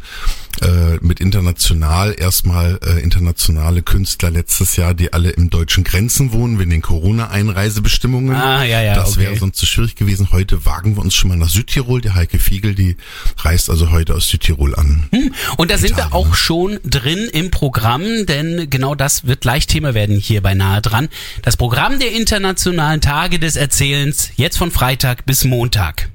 äh, 0.62 0.98
mit 1.02 1.20
international 1.20 2.16
erstmal 2.18 2.80
äh, 2.86 3.02
internationale 3.02 3.82
Künstler 3.82 4.32
letztes 4.32 4.76
Jahr, 4.76 4.94
die 4.94 5.14
alle 5.14 5.30
im 5.30 5.50
deutschen 5.50 5.84
Grenzen 5.84 6.34
wohnen, 6.34 6.60
wegen 6.60 6.70
den 6.70 6.82
Corona-Einreisebestimmungen. 6.82 8.36
Ah, 8.36 8.64
ja, 8.64 8.82
ja, 8.82 8.96
Das 8.96 9.18
wäre 9.18 9.32
okay. 9.32 9.40
sonst 9.40 9.58
zu 9.58 9.66
schwierig 9.66 9.96
gewesen. 9.96 10.32
Heute 10.32 10.66
wagen 10.66 10.98
wir 10.98 11.02
uns 11.02 11.16
schon 11.16 11.30
mal 11.30 11.38
nach 11.38 11.50
Südtirol. 11.50 12.02
Die 12.02 12.12
Heike 12.12 12.40
Fiegel, 12.40 12.76
die 12.76 12.98
reist 13.38 13.70
also 13.70 13.92
heute 13.92 14.16
aus 14.16 14.28
Südtirol 14.28 14.76
an. 14.76 15.08
Und 15.58 15.72
da 15.72 15.78
sind 15.78 15.92
wir 15.92 16.06
Italien, 16.06 16.14
auch 16.14 16.30
ne? 16.30 16.36
schon 16.36 16.80
drin 16.84 17.30
im 17.32 17.52
Programm, 17.52 18.26
denn 18.26 18.70
genau 18.70 18.96
das 18.96 19.28
wird 19.28 19.42
gleich 19.42 19.68
Thema 19.68 19.94
werden 19.94 20.18
hier 20.18 20.42
bei 20.42 20.56
Nahe 20.56 20.82
dran. 20.82 21.10
Das 21.42 21.58
Programm 21.58 22.00
der 22.00 22.12
internationalen 22.12 23.02
Tage 23.02 23.40
des 23.40 23.56
Erzählens, 23.56 24.32
jetzt 24.36 24.58
von 24.58 24.72
Freitag 24.72 25.26
bis 25.26 25.46
Montag. 25.46 26.10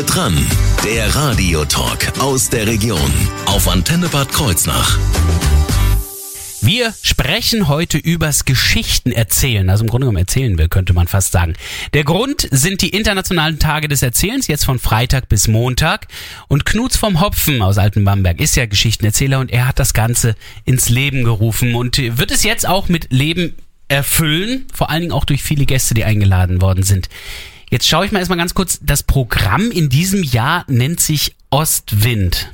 Nahe 0.00 0.04
dran, 0.04 0.46
der 0.82 1.14
Radiotalk 1.14 2.18
aus 2.20 2.48
der 2.48 2.66
Region 2.66 3.12
auf 3.44 3.68
Antenne 3.68 4.08
Bad 4.08 4.32
Kreuznach. 4.32 4.98
Wir 6.62 6.94
sprechen 7.02 7.68
heute 7.68 7.98
übers 7.98 8.46
Geschichten 8.46 9.12
erzählen. 9.12 9.68
Also 9.68 9.84
im 9.84 9.90
Grunde 9.90 10.06
genommen 10.06 10.18
erzählen 10.18 10.56
wir, 10.56 10.68
könnte 10.68 10.94
man 10.94 11.06
fast 11.06 11.32
sagen. 11.32 11.54
Der 11.92 12.04
Grund 12.04 12.48
sind 12.50 12.80
die 12.80 12.90
internationalen 12.90 13.58
Tage 13.58 13.88
des 13.88 14.02
Erzählens, 14.02 14.46
jetzt 14.46 14.64
von 14.64 14.78
Freitag 14.78 15.28
bis 15.28 15.48
Montag. 15.48 16.06
Und 16.48 16.64
Knuts 16.64 16.96
vom 16.96 17.20
Hopfen 17.20 17.60
aus 17.60 17.76
Altenbamberg 17.76 18.40
ist 18.40 18.56
ja 18.56 18.64
Geschichtenerzähler 18.64 19.38
und 19.38 19.50
er 19.50 19.68
hat 19.68 19.78
das 19.78 19.92
Ganze 19.92 20.34
ins 20.64 20.88
Leben 20.88 21.24
gerufen 21.24 21.74
und 21.74 21.98
wird 21.98 22.30
es 22.30 22.42
jetzt 22.42 22.66
auch 22.66 22.88
mit 22.88 23.12
Leben 23.12 23.54
erfüllen, 23.88 24.66
vor 24.72 24.88
allen 24.88 25.00
Dingen 25.02 25.12
auch 25.12 25.24
durch 25.24 25.42
viele 25.42 25.66
Gäste, 25.66 25.94
die 25.94 26.04
eingeladen 26.04 26.62
worden 26.62 26.84
sind. 26.84 27.08
Jetzt 27.70 27.86
schaue 27.86 28.04
ich 28.04 28.12
mal 28.12 28.18
erstmal 28.18 28.38
ganz 28.38 28.52
kurz, 28.54 28.80
das 28.82 29.04
Programm 29.04 29.70
in 29.70 29.88
diesem 29.88 30.24
Jahr 30.24 30.64
nennt 30.66 31.00
sich 31.00 31.36
Ostwind. 31.50 32.52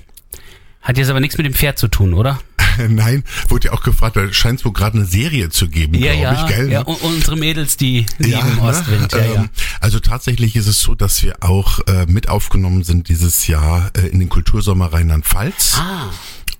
Hat 0.83 0.99
jetzt 0.99 1.09
aber 1.09 1.21
nichts 1.21 1.39
mit 1.39 1.47
dem 1.47 1.55
Pferd 1.55 1.79
zu 1.79 1.89
tun, 1.89 2.13
oder? 2.15 2.39
Nein, 2.89 3.25
wurde 3.49 3.69
ja 3.69 3.73
auch 3.73 3.83
gefragt, 3.83 4.17
da 4.17 4.31
scheint 4.33 4.59
es 4.61 4.65
wohl 4.67 4.75
gerade 4.75 4.99
eine 4.99 5.07
Serie 5.07 5.49
zu 5.49 5.69
geben, 5.69 5.95
Ja, 5.95 6.13
glaube 6.13 6.21
ja, 6.23 6.45
ich, 6.47 6.55
gell? 6.55 6.71
ja. 6.71 6.81
ne? 6.81 6.85
Und 6.85 7.01
unsere 7.03 7.37
Mädels, 7.37 7.79
die 7.79 8.05
lieben 8.19 8.57
ne? 8.57 8.63
Ostwind. 8.63 9.13
Ja, 9.13 9.19
ja. 9.19 9.35
Ähm, 9.37 9.51
Also 9.81 10.01
tatsächlich 10.01 10.55
ist 10.55 10.67
es 10.67 10.81
so, 10.81 10.95
dass 10.95 11.23
wir 11.23 11.37
auch 11.41 11.81
äh, 11.87 12.05
mit 12.07 12.29
aufgenommen 12.29 12.85
sind 12.85 13.09
dieses 13.09 13.47
Jahr 13.47 13.91
äh, 13.97 14.07
in 14.09 14.19
den 14.21 14.29
Kultursommer 14.29 14.93
Rheinland-Pfalz. 14.93 15.79
Ah. 15.79 16.11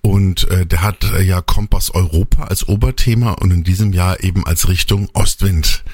Und 0.01 0.49
äh, 0.51 0.65
der 0.65 0.83
hat 0.83 1.05
äh, 1.13 1.23
ja 1.23 1.41
Kompass 1.43 1.91
Europa 1.91 2.45
als 2.45 2.69
Oberthema 2.69 3.33
und 3.33 3.51
in 3.51 3.65
diesem 3.65 3.93
Jahr 3.93 4.23
eben 4.23 4.47
als 4.47 4.69
Richtung 4.69 5.11
Ostwind. 5.13 5.85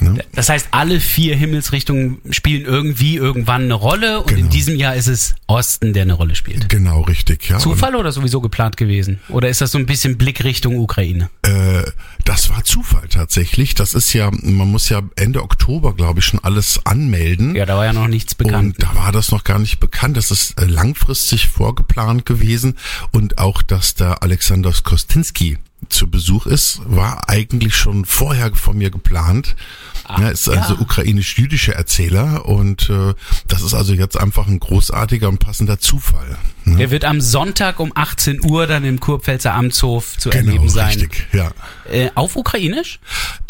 Ne? 0.00 0.24
Das 0.32 0.48
heißt, 0.48 0.68
alle 0.70 1.00
vier 1.00 1.36
Himmelsrichtungen 1.36 2.18
spielen 2.30 2.64
irgendwie 2.64 3.16
irgendwann 3.16 3.62
eine 3.64 3.74
Rolle 3.74 4.20
und 4.22 4.30
in 4.30 4.36
Genau. 4.36 4.50
diesem 4.50 4.76
Jahr 4.76 4.94
ist 4.94 5.06
es 5.08 5.34
Osten, 5.46 5.92
der 5.92 6.02
eine 6.02 6.14
Rolle 6.14 6.34
spielt. 6.34 6.68
Genau, 6.68 7.02
richtig. 7.02 7.48
Ja. 7.48 7.58
Zufall 7.58 7.94
oder 7.96 8.12
sowieso 8.12 8.40
geplant 8.40 8.76
gewesen? 8.76 9.20
Oder 9.28 9.48
ist 9.48 9.60
das 9.60 9.72
so 9.72 9.78
ein 9.78 9.86
bisschen 9.86 10.16
Blick 10.18 10.44
Richtung 10.44 10.78
Ukraine? 10.78 11.28
Und, 11.44 11.50
äh, 11.52 11.84
das 12.24 12.50
war 12.50 12.64
Zufall 12.64 13.08
tatsächlich. 13.08 13.74
Das 13.74 13.94
ist 13.94 14.12
ja, 14.12 14.30
man 14.30 14.70
muss 14.70 14.88
ja 14.88 15.02
Ende 15.16 15.42
Oktober, 15.42 15.94
glaube 15.94 16.20
ich, 16.20 16.26
schon 16.26 16.40
alles 16.42 16.80
anmelden. 16.84 17.54
Ja, 17.56 17.66
da 17.66 17.76
war 17.76 17.84
ja 17.86 17.92
noch 17.92 18.08
nichts 18.08 18.34
bekannt. 18.34 18.76
Und 18.78 18.82
da 18.82 18.94
war 18.94 19.10
das 19.12 19.30
noch 19.32 19.44
gar 19.44 19.58
nicht 19.58 19.80
bekannt. 19.80 20.16
Das 20.16 20.30
ist 20.30 20.60
äh, 20.60 20.64
langfristig 20.66 21.48
vorgeplant 21.48 22.26
gewesen. 22.26 22.76
Und 23.10 23.38
auch, 23.38 23.62
dass 23.62 23.94
der 23.94 24.22
Alexander 24.22 24.72
Kostinski 24.82 25.58
zu 25.88 26.08
Besuch 26.08 26.46
ist, 26.46 26.80
war 26.84 27.28
eigentlich 27.28 27.74
schon 27.76 28.04
vorher 28.04 28.54
von 28.54 28.78
mir 28.78 28.90
geplant. 28.90 29.56
Ah, 30.04 30.22
er 30.22 30.32
ist 30.32 30.48
also 30.48 30.74
ja. 30.74 30.80
ukrainisch-jüdischer 30.80 31.74
Erzähler 31.74 32.44
und 32.46 32.90
äh, 32.90 33.14
das 33.46 33.62
ist 33.62 33.74
also 33.74 33.92
jetzt 33.94 34.18
einfach 34.18 34.48
ein 34.48 34.58
großartiger 34.58 35.28
und 35.28 35.38
passender 35.38 35.78
Zufall. 35.78 36.36
Ne? 36.64 36.76
Der 36.76 36.90
wird 36.90 37.04
am 37.04 37.20
Sonntag 37.20 37.78
um 37.78 37.92
18 37.94 38.44
Uhr 38.44 38.66
dann 38.66 38.84
im 38.84 38.98
Kurpfälzer 38.98 39.54
Amtshof 39.54 40.18
zu 40.18 40.30
Genau, 40.30 40.46
erleben 40.46 40.68
sein. 40.68 40.88
richtig, 40.88 41.28
ja. 41.32 41.52
Äh, 41.90 42.10
auf 42.14 42.36
Ukrainisch? 42.36 42.98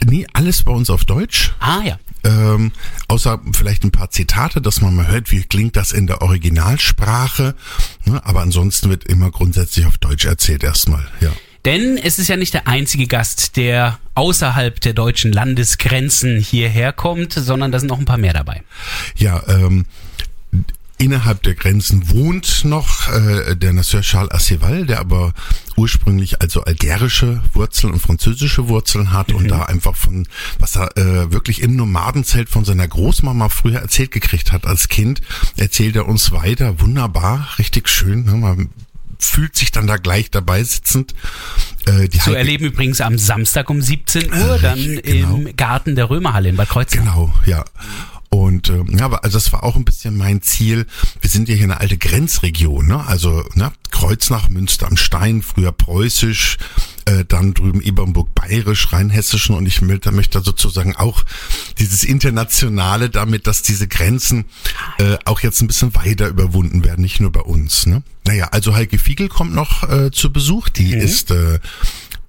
Nee, 0.04 0.26
alles 0.32 0.62
bei 0.62 0.72
uns 0.72 0.90
auf 0.90 1.04
Deutsch. 1.04 1.52
Ah 1.60 1.80
ja. 1.82 1.99
Ähm, 2.22 2.72
außer 3.08 3.40
vielleicht 3.52 3.84
ein 3.84 3.90
paar 3.92 4.10
Zitate, 4.10 4.60
dass 4.60 4.82
man 4.82 4.94
mal 4.94 5.08
hört, 5.08 5.30
wie 5.30 5.42
klingt 5.42 5.76
das 5.76 5.92
in 5.92 6.06
der 6.06 6.20
Originalsprache. 6.20 7.54
Ne? 8.04 8.20
Aber 8.25 8.42
ansonsten 8.42 8.90
wird 8.90 9.04
immer 9.04 9.30
grundsätzlich 9.30 9.87
auf 9.87 9.96
Deutsch 9.96 10.26
erzählt 10.26 10.62
erstmal. 10.62 11.06
Ja. 11.20 11.30
Denn 11.64 11.99
es 11.99 12.19
ist 12.19 12.29
ja 12.29 12.37
nicht 12.37 12.55
der 12.55 12.67
einzige 12.67 13.07
Gast, 13.07 13.57
der 13.57 13.99
außerhalb 14.14 14.81
der 14.81 14.95
deutschen 14.95 15.33
Landesgrenzen 15.33 16.40
hierher 16.40 16.93
kommt, 16.93 17.35
sondern 17.35 17.71
da 17.71 17.79
sind 17.79 17.88
noch 17.88 17.99
ein 17.99 18.07
paar 18.07 18.19
mehr 18.19 18.33
dabei. 18.33 18.62
Ja, 19.17 19.43
ähm, 19.49 19.85
innerhalb 21.00 21.43
der 21.43 21.55
Grenzen 21.55 22.11
wohnt 22.11 22.64
noch 22.64 23.11
äh, 23.11 23.57
der 23.57 23.73
Nasseur 23.73 24.02
Charles 24.02 24.31
Aceval, 24.33 24.87
der 24.87 25.00
aber 25.00 25.33
ursprünglich 25.76 26.43
also 26.43 26.62
algerische 26.62 27.43
Wurzeln 27.55 27.95
und 27.95 28.00
französische 28.00 28.69
Wurzeln 28.69 29.12
hat 29.12 29.33
und 29.33 29.49
da 29.49 29.62
einfach 29.62 29.97
von, 29.97 30.29
was 30.59 30.76
er 30.76 30.97
äh, 30.99 31.33
wirklich 31.33 31.62
im 31.62 31.75
Nomadenzelt 31.75 32.50
von 32.50 32.67
seiner 32.67 32.87
Großmama 32.87 33.49
früher 33.49 33.81
erzählt 33.81 34.11
gekriegt 34.11 34.52
hat 34.52 34.67
als 34.67 34.88
Kind, 34.88 35.23
erzählt 35.57 35.97
er 35.97 36.07
uns 36.07 36.33
weiter. 36.33 36.81
Wunderbar, 36.81 37.49
richtig 37.59 37.88
schön. 37.88 38.25
Ne? 38.25 38.33
Man 38.33 38.69
fühlt 39.21 39.57
sich 39.57 39.71
dann 39.71 39.87
da 39.87 39.97
gleich 39.97 40.31
dabei 40.31 40.62
sitzend. 40.65 41.15
Äh, 41.87 42.09
die 42.09 42.19
Zu 42.19 42.35
erleben 42.35 42.67
übrigens 42.67 43.00
am 43.00 43.19
Samstag 43.19 43.71
um 43.71 43.81
17 43.81 44.33
Uhr, 44.33 44.59
dann 44.59 44.79
richtig, 44.79 45.05
genau. 45.05 45.37
im 45.37 45.57
Garten 45.57 45.95
der 45.95 46.11
Römerhalle 46.11 46.49
in 46.49 46.57
Bad 46.57 46.69
Kreuznach. 46.69 47.00
Genau, 47.00 47.33
ja. 47.47 47.65
Und 48.33 48.69
ähm, 48.69 48.97
ja, 48.97 49.07
aber 49.07 49.25
also 49.25 49.39
das 49.39 49.53
war 49.53 49.65
auch 49.65 49.75
ein 49.75 49.85
bisschen 49.85 50.17
mein 50.17 50.41
Ziel. 50.41 50.87
Wir 51.21 51.29
sind 51.29 51.49
ja 51.49 51.57
hier 51.57 51.65
eine 51.65 51.81
alte 51.81 51.99
Grenzregion, 51.99 52.87
ne? 52.87 53.05
Also 53.05 53.45
ne, 53.55 53.73
Kreuznach, 53.91 54.49
Münster 54.49 54.87
am 54.87 54.97
Stein, 54.97 55.43
früher 55.43 55.73
preußisch, 55.73 56.59
äh, 57.07 57.25
dann 57.25 57.55
drüben 57.55 57.83
Ebernburg 57.83 58.33
bayerisch, 58.37 58.93
rheinhessischen 58.93 59.57
und 59.57 59.67
ich 59.67 59.83
möchte, 59.83 60.12
möchte 60.12 60.41
sozusagen 60.43 60.95
auch 60.95 61.25
dieses 61.80 62.04
Internationale 62.04 63.10
damit, 63.10 63.46
dass 63.46 63.62
diese 63.62 63.88
Grenzen 63.88 64.44
äh, 64.99 65.16
auch 65.25 65.40
jetzt 65.40 65.60
ein 65.60 65.66
bisschen 65.66 65.94
weiter 65.94 66.28
überwunden 66.28 66.84
werden, 66.84 67.00
nicht 67.00 67.20
nur 67.20 67.32
bei 67.32 67.40
uns. 67.40 67.87
Ne? 67.87 68.02
Naja, 68.26 68.49
also 68.52 68.75
Heike 68.75 68.99
Fiegel 68.99 69.28
kommt 69.28 69.54
noch 69.54 69.88
äh, 69.88 70.10
zu 70.10 70.32
Besuch, 70.32 70.68
die 70.68 70.92
ist 70.92 71.30
äh, 71.30 71.58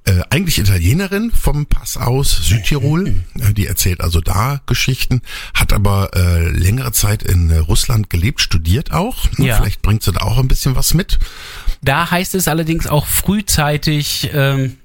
äh, 0.05 0.21
eigentlich 0.29 0.57
Italienerin 0.57 1.31
vom 1.31 1.67
Pass 1.67 1.97
aus 1.97 2.31
Südtirol. 2.31 3.23
Äh, 3.39 3.53
die 3.53 3.67
erzählt 3.67 4.01
also 4.01 4.19
da 4.19 4.61
Geschichten, 4.65 5.21
hat 5.53 5.73
aber 5.73 6.11
äh, 6.15 6.49
längere 6.49 6.91
Zeit 6.91 7.21
in 7.21 7.51
äh, 7.51 7.57
Russland 7.57 8.09
gelebt, 8.09 8.41
studiert 8.41 8.91
auch. 8.91 9.27
Ja. 9.37 9.57
Vielleicht 9.57 9.81
bringt 9.81 10.01
sie 10.01 10.11
da 10.11 10.21
auch 10.21 10.39
ein 10.39 10.47
bisschen 10.47 10.75
was 10.75 10.95
mit. 10.95 11.19
Da 11.83 12.09
heißt 12.09 12.35
es 12.35 12.47
allerdings 12.47 12.87
auch 12.87 13.05
frühzeitig 13.05 14.31
ähm, 14.33 14.77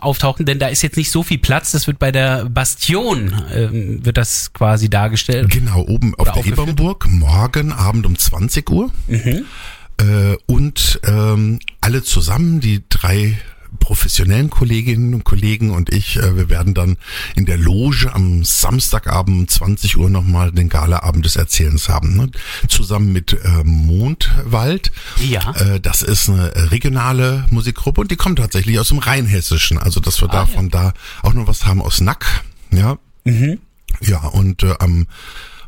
auftauchen, 0.00 0.46
denn 0.46 0.58
da 0.58 0.68
ist 0.68 0.82
jetzt 0.82 0.96
nicht 0.96 1.10
so 1.10 1.22
viel 1.22 1.38
Platz. 1.38 1.72
Das 1.72 1.86
wird 1.86 1.98
bei 1.98 2.12
der 2.12 2.46
Bastion, 2.46 3.34
ähm, 3.52 4.04
wird 4.04 4.16
das 4.16 4.52
quasi 4.52 4.88
dargestellt. 4.88 5.50
Genau, 5.50 5.82
oben 5.82 6.14
auf 6.16 6.32
der? 6.32 6.46
Ebernburg, 6.46 7.06
morgen 7.08 7.72
Abend 7.72 8.06
um 8.06 8.16
20 8.16 8.70
Uhr. 8.70 8.90
Mhm. 9.06 9.44
Äh, 10.00 10.36
und 10.46 11.00
ähm, 11.04 11.58
alle 11.80 12.02
zusammen, 12.02 12.60
die 12.60 12.82
drei 12.88 13.36
professionellen 13.88 14.50
Kolleginnen 14.50 15.14
und 15.14 15.24
Kollegen 15.24 15.70
und 15.70 15.88
ich, 15.88 16.18
äh, 16.18 16.36
wir 16.36 16.50
werden 16.50 16.74
dann 16.74 16.98
in 17.36 17.46
der 17.46 17.56
Loge 17.56 18.12
am 18.12 18.44
Samstagabend 18.44 19.34
um 19.38 19.48
20 19.48 19.96
Uhr 19.96 20.10
nochmal 20.10 20.52
den 20.52 20.68
Galaabend 20.68 21.24
des 21.24 21.36
Erzählens 21.36 21.88
haben. 21.88 22.14
Ne? 22.14 22.30
Zusammen 22.68 23.14
mit 23.14 23.32
äh, 23.32 23.64
Mondwald. 23.64 24.92
Ja. 25.26 25.52
Äh, 25.52 25.80
das 25.80 26.02
ist 26.02 26.28
eine 26.28 26.70
regionale 26.70 27.46
Musikgruppe 27.48 28.02
und 28.02 28.10
die 28.10 28.16
kommt 28.16 28.40
tatsächlich 28.40 28.78
aus 28.78 28.88
dem 28.88 28.98
Rheinhessischen. 28.98 29.78
Also 29.78 30.00
dass 30.00 30.20
wir 30.20 30.28
Ah, 30.28 30.44
davon 30.44 30.68
da 30.68 30.92
auch 31.22 31.32
noch 31.32 31.46
was 31.46 31.64
haben 31.64 31.80
aus 31.80 32.02
Nack. 32.02 32.44
Ja. 32.70 32.98
Mhm. 33.24 33.58
Ja, 34.02 34.18
und 34.18 34.64
äh, 34.64 34.74
am 34.80 35.06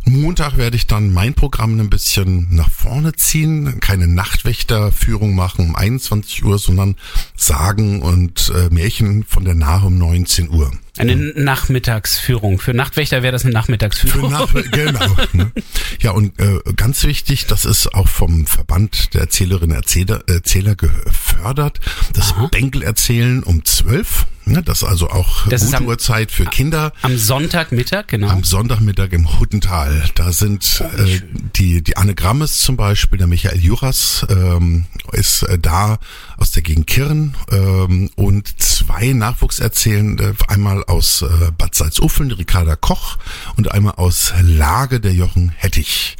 Montag 0.04 0.56
werde 0.56 0.76
ich 0.76 0.86
dann 0.86 1.12
mein 1.12 1.34
Programm 1.34 1.78
ein 1.78 1.90
bisschen 1.90 2.48
nach 2.50 2.70
vorne 2.70 3.12
ziehen, 3.12 3.80
keine 3.80 4.06
Nachtwächterführung 4.06 5.34
machen 5.34 5.66
um 5.66 5.76
21 5.76 6.44
Uhr, 6.44 6.58
sondern 6.58 6.96
Sagen 7.36 8.02
und 8.02 8.52
äh, 8.54 8.72
Märchen 8.72 9.24
von 9.24 9.44
der 9.44 9.54
Nahe 9.54 9.86
um 9.86 9.98
19 9.98 10.50
Uhr. 10.50 10.72
Eine 10.98 11.16
Nachmittagsführung. 11.16 12.58
Für 12.58 12.74
Nachtwächter 12.74 13.22
wäre 13.22 13.32
das 13.32 13.42
eine 13.44 13.52
Für 13.52 13.58
Nachmittagsführung. 13.58 14.30
Nach 14.32 14.52
genau. 14.52 15.16
Ne? 15.32 15.52
Ja, 16.00 16.12
und 16.12 16.38
äh, 16.40 16.60
ganz 16.76 17.04
wichtig, 17.04 17.46
das 17.46 17.64
ist 17.64 17.94
auch 17.94 18.08
vom 18.08 18.46
Verband 18.46 19.14
der 19.14 19.22
Erzählerinnen 19.22 19.76
und 19.76 19.82
Erzähler, 19.82 20.22
Erzähler 20.26 20.74
gefördert, 20.74 21.80
das 22.14 22.34
Bänkel 22.50 22.82
erzählen 22.82 23.42
um 23.42 23.64
12. 23.64 24.26
Ne? 24.50 24.62
Das 24.62 24.82
ist 24.82 24.88
also 24.88 25.08
auch 25.10 25.46
Das 25.48 25.64
gute 25.64 25.76
am- 25.78 25.86
Uhrzeit 25.86 26.30
für 26.30 26.44
Kinder. 26.44 26.92
Am 27.02 27.16
Sonntagmittag, 27.16 28.08
genau. 28.08 28.28
Am 28.28 28.44
Sonntagmittag 28.44 29.12
im 29.12 29.38
Huttental. 29.38 30.02
Da 30.14 30.32
sind 30.32 30.82
äh, 30.98 31.20
die, 31.56 31.82
die 31.82 31.96
Anne 31.96 32.14
Grammes 32.14 32.60
zum 32.60 32.76
Beispiel, 32.76 33.18
der 33.18 33.26
Michael 33.26 33.58
Juras 33.60 34.26
ähm, 34.28 34.86
ist 35.12 35.42
äh, 35.44 35.58
da 35.58 35.98
aus 36.36 36.50
der 36.52 36.62
Gegend 36.62 36.86
Kirn 36.86 37.34
ähm, 37.52 38.10
und 38.16 38.60
zwei 38.60 39.12
Nachwuchserzählende, 39.12 40.34
einmal 40.48 40.84
aus 40.84 41.22
äh, 41.22 41.50
Bad 41.56 41.74
Salzuffeln, 41.74 42.30
Ricarda 42.32 42.76
Koch 42.76 43.18
und 43.56 43.70
einmal 43.72 43.94
aus 43.96 44.32
Lage, 44.42 45.00
der 45.00 45.12
Jochen 45.14 45.52
Hettich. 45.56 46.16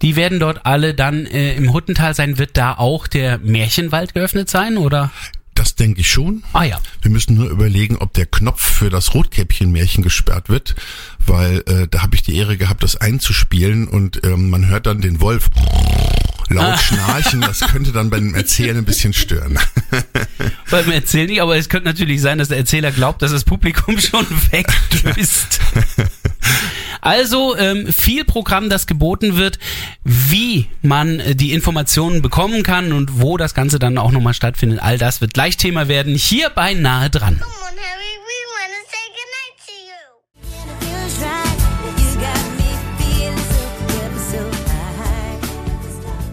Die 0.00 0.16
werden 0.16 0.40
dort 0.40 0.66
alle 0.66 0.94
dann 0.94 1.26
äh, 1.26 1.54
im 1.54 1.72
Huttental 1.72 2.14
sein. 2.14 2.36
Wird 2.38 2.56
da 2.56 2.74
auch 2.74 3.06
der 3.06 3.38
Märchenwald 3.38 4.14
geöffnet 4.14 4.50
sein, 4.50 4.76
oder? 4.76 5.12
Das 5.62 5.76
denke 5.76 6.00
ich 6.00 6.10
schon. 6.10 6.42
Ah 6.54 6.64
ja. 6.64 6.80
Wir 7.02 7.12
müssen 7.12 7.36
nur 7.36 7.48
überlegen, 7.48 7.96
ob 7.96 8.12
der 8.14 8.26
Knopf 8.26 8.60
für 8.60 8.90
das 8.90 9.14
Rotkäppchen-Märchen 9.14 10.02
gesperrt 10.02 10.48
wird, 10.48 10.74
weil 11.24 11.62
äh, 11.68 11.86
da 11.88 12.02
habe 12.02 12.16
ich 12.16 12.22
die 12.24 12.34
Ehre 12.34 12.56
gehabt, 12.56 12.82
das 12.82 12.96
einzuspielen 12.96 13.86
und 13.86 14.24
ähm, 14.24 14.50
man 14.50 14.66
hört 14.66 14.86
dann 14.86 15.00
den 15.00 15.20
Wolf 15.20 15.50
laut 16.52 16.78
schnarchen. 16.78 17.40
Das 17.40 17.60
könnte 17.60 17.92
dann 17.92 18.10
beim 18.10 18.34
Erzählen 18.34 18.76
ein 18.76 18.84
bisschen 18.84 19.12
stören. 19.12 19.58
Beim 20.70 20.90
Erzählen 20.90 21.28
nicht, 21.28 21.42
aber 21.42 21.56
es 21.56 21.68
könnte 21.68 21.88
natürlich 21.88 22.22
sein, 22.22 22.38
dass 22.38 22.48
der 22.48 22.56
Erzähler 22.56 22.92
glaubt, 22.92 23.20
dass 23.20 23.30
das 23.30 23.44
Publikum 23.44 23.98
schon 23.98 24.26
weg 24.50 24.66
ist. 25.16 25.60
Also 27.02 27.56
ähm, 27.56 27.92
viel 27.92 28.24
Programm, 28.24 28.70
das 28.70 28.86
geboten 28.86 29.36
wird, 29.36 29.58
wie 30.04 30.68
man 30.82 31.18
äh, 31.20 31.34
die 31.34 31.52
Informationen 31.52 32.22
bekommen 32.22 32.62
kann 32.62 32.92
und 32.92 33.20
wo 33.20 33.36
das 33.36 33.54
Ganze 33.54 33.78
dann 33.80 33.98
auch 33.98 34.12
nochmal 34.12 34.34
stattfindet. 34.34 34.80
All 34.80 34.98
das 34.98 35.20
wird 35.20 35.34
gleich 35.34 35.56
Thema 35.56 35.88
werden, 35.88 36.14
hier 36.14 36.48
bei 36.50 36.74
Nahe 36.74 37.10
dran. 37.10 37.40
Come 37.40 37.50
on, 37.50 37.76
Harry, 37.76 38.21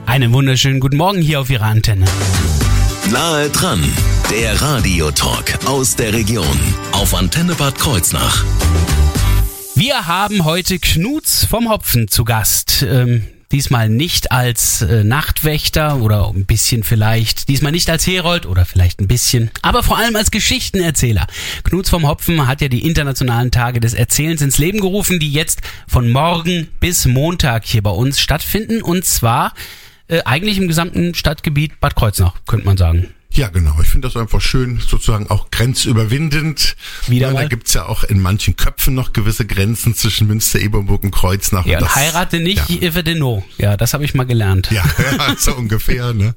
Einen 0.10 0.34
wunderschönen 0.34 0.80
guten 0.80 0.98
Morgen 0.98 1.22
hier 1.22 1.40
auf 1.40 1.52
Ihrer 1.52 1.66
Antenne. 1.66 2.06
Nahe 3.12 3.48
dran, 3.52 3.84
der 4.32 4.60
Radiotalk 4.60 5.68
aus 5.68 5.96
der 5.96 6.14
Region 6.14 6.60
auf 6.94 7.14
Antenne 7.14 7.54
Bad 7.54 7.78
Kreuznach. 7.78 8.44
Wir 9.76 10.08
haben 10.08 10.46
heute 10.46 10.80
Knuts 10.80 11.46
vom 11.46 11.70
Hopfen 11.70 12.08
zu 12.08 12.26
Gast. 12.26 12.84
Ähm, 12.90 13.24
diesmal 13.52 13.88
nicht 13.88 14.32
als 14.32 14.82
äh, 14.82 15.04
Nachtwächter 15.04 16.02
oder 16.02 16.30
ein 16.30 16.46
bisschen 16.46 16.82
vielleicht, 16.82 17.48
diesmal 17.48 17.72
nicht 17.72 17.88
als 17.92 18.08
Herold 18.08 18.48
oder 18.48 18.66
vielleicht 18.66 19.02
ein 19.02 19.08
bisschen, 19.08 19.52
aber 19.62 19.84
vor 19.84 20.00
allem 20.00 20.16
als 20.16 20.32
Geschichtenerzähler. 20.32 21.28
Knuts 21.66 21.92
vom 21.92 22.08
Hopfen 22.08 22.48
hat 22.48 22.62
ja 22.62 22.68
die 22.68 22.88
internationalen 22.88 23.52
Tage 23.52 23.80
des 23.80 23.94
Erzählens 23.94 24.42
ins 24.42 24.58
Leben 24.58 24.80
gerufen, 24.80 25.20
die 25.20 25.32
jetzt 25.32 25.62
von 25.88 26.10
morgen 26.10 26.68
bis 26.80 27.06
Montag 27.06 27.64
hier 27.66 27.84
bei 27.84 27.92
uns 27.92 28.20
stattfinden 28.20 28.82
und 28.82 29.06
zwar 29.06 29.54
äh, 30.10 30.22
eigentlich 30.26 30.58
im 30.58 30.68
gesamten 30.68 31.14
Stadtgebiet 31.16 31.80
Bad 31.80 31.96
Kreuznach, 31.96 32.34
könnte 32.48 32.66
man 32.66 32.78
sagen. 32.78 33.08
Ja, 33.32 33.48
genau. 33.50 33.76
Ich 33.82 33.88
finde 33.90 34.08
das 34.08 34.18
einfach 34.18 34.42
schön, 34.42 34.80
sozusagen 34.86 35.30
auch 35.30 35.52
grenzüberwindend. 35.52 36.76
Wieder 37.08 37.32
ja. 37.32 37.42
Da 37.42 37.48
gibt's 37.48 37.74
ja 37.76 37.86
auch 37.86 38.04
in 38.04 38.20
manchen 38.20 38.56
Köpfen 38.56 38.96
noch 38.96 39.14
gewisse 39.14 39.46
Grenzen 39.46 39.94
zwischen 39.94 40.26
Münster, 40.28 40.60
Eberburg 40.60 41.04
und 41.04 41.12
Kreuznach. 41.12 41.66
Ja, 41.68 41.78
Und 41.78 41.84
und 41.84 41.90
das- 41.90 41.96
heirate 41.96 42.40
nicht, 42.40 42.68
Ja, 42.70 42.90
ja. 42.90 43.02
de 43.04 43.16
no. 43.16 43.44
Ja, 43.60 43.78
das 43.78 43.94
habe 43.94 44.04
ich 44.04 44.16
mal 44.16 44.26
gelernt. 44.26 44.70
ja, 44.72 44.84
ja 45.18 45.36
so 45.38 45.54
ungefähr, 45.56 46.14
ne? 46.14 46.34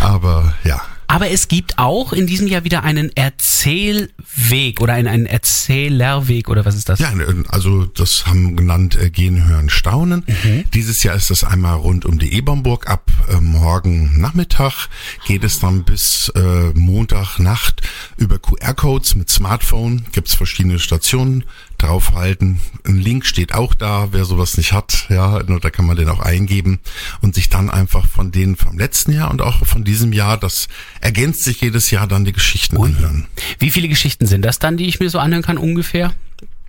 Aber 0.00 0.54
ja. 0.64 0.80
Aber 1.12 1.30
es 1.30 1.46
gibt 1.46 1.76
auch 1.76 2.14
in 2.14 2.26
diesem 2.26 2.46
Jahr 2.46 2.64
wieder 2.64 2.84
einen 2.84 3.14
Erzählweg 3.14 4.80
oder 4.80 4.94
einen, 4.94 5.08
einen 5.08 5.26
Erzählerweg 5.26 6.48
oder 6.48 6.64
was 6.64 6.74
ist 6.74 6.88
das? 6.88 7.00
Ja, 7.00 7.14
ne, 7.14 7.44
also 7.48 7.84
das 7.84 8.24
haben 8.24 8.56
genannt 8.56 8.96
äh, 8.96 9.10
Gehen, 9.10 9.46
Hören, 9.46 9.68
Staunen. 9.68 10.24
Mhm. 10.26 10.64
Dieses 10.72 11.02
Jahr 11.02 11.14
ist 11.14 11.28
das 11.28 11.44
einmal 11.44 11.76
rund 11.76 12.06
um 12.06 12.18
die 12.18 12.32
Ebermburg. 12.32 12.88
Ab 12.88 13.10
äh, 13.28 13.42
morgen 13.42 14.18
Nachmittag 14.22 14.88
geht 15.26 15.44
es 15.44 15.60
dann 15.60 15.84
bis 15.84 16.32
äh, 16.34 16.70
Montag 16.72 17.38
Nacht 17.38 17.82
über 18.16 18.38
QR-Codes 18.38 19.14
mit 19.14 19.28
Smartphone. 19.28 20.06
Gibt's 20.12 20.34
verschiedene 20.34 20.78
Stationen 20.78 21.44
draufhalten. 21.82 22.60
Ein 22.84 22.98
Link 22.98 23.26
steht 23.26 23.54
auch 23.54 23.74
da, 23.74 24.08
wer 24.12 24.24
sowas 24.24 24.56
nicht 24.56 24.72
hat. 24.72 25.06
Ja, 25.08 25.42
da 25.42 25.70
kann 25.70 25.86
man 25.86 25.96
den 25.96 26.08
auch 26.08 26.20
eingeben 26.20 26.78
und 27.20 27.34
sich 27.34 27.48
dann 27.48 27.70
einfach 27.70 28.06
von 28.06 28.32
denen 28.32 28.56
vom 28.56 28.78
letzten 28.78 29.12
Jahr 29.12 29.30
und 29.30 29.42
auch 29.42 29.66
von 29.66 29.84
diesem 29.84 30.12
Jahr, 30.12 30.38
das 30.38 30.68
ergänzt 31.00 31.44
sich 31.44 31.60
jedes 31.60 31.90
Jahr 31.90 32.06
dann 32.06 32.24
die 32.24 32.32
Geschichten 32.32 32.76
anhören. 32.76 33.26
Wie 33.58 33.70
viele 33.70 33.88
Geschichten 33.88 34.26
sind 34.26 34.42
das 34.42 34.58
dann, 34.58 34.76
die 34.76 34.86
ich 34.86 35.00
mir 35.00 35.10
so 35.10 35.18
anhören 35.18 35.42
kann 35.42 35.58
ungefähr? 35.58 36.12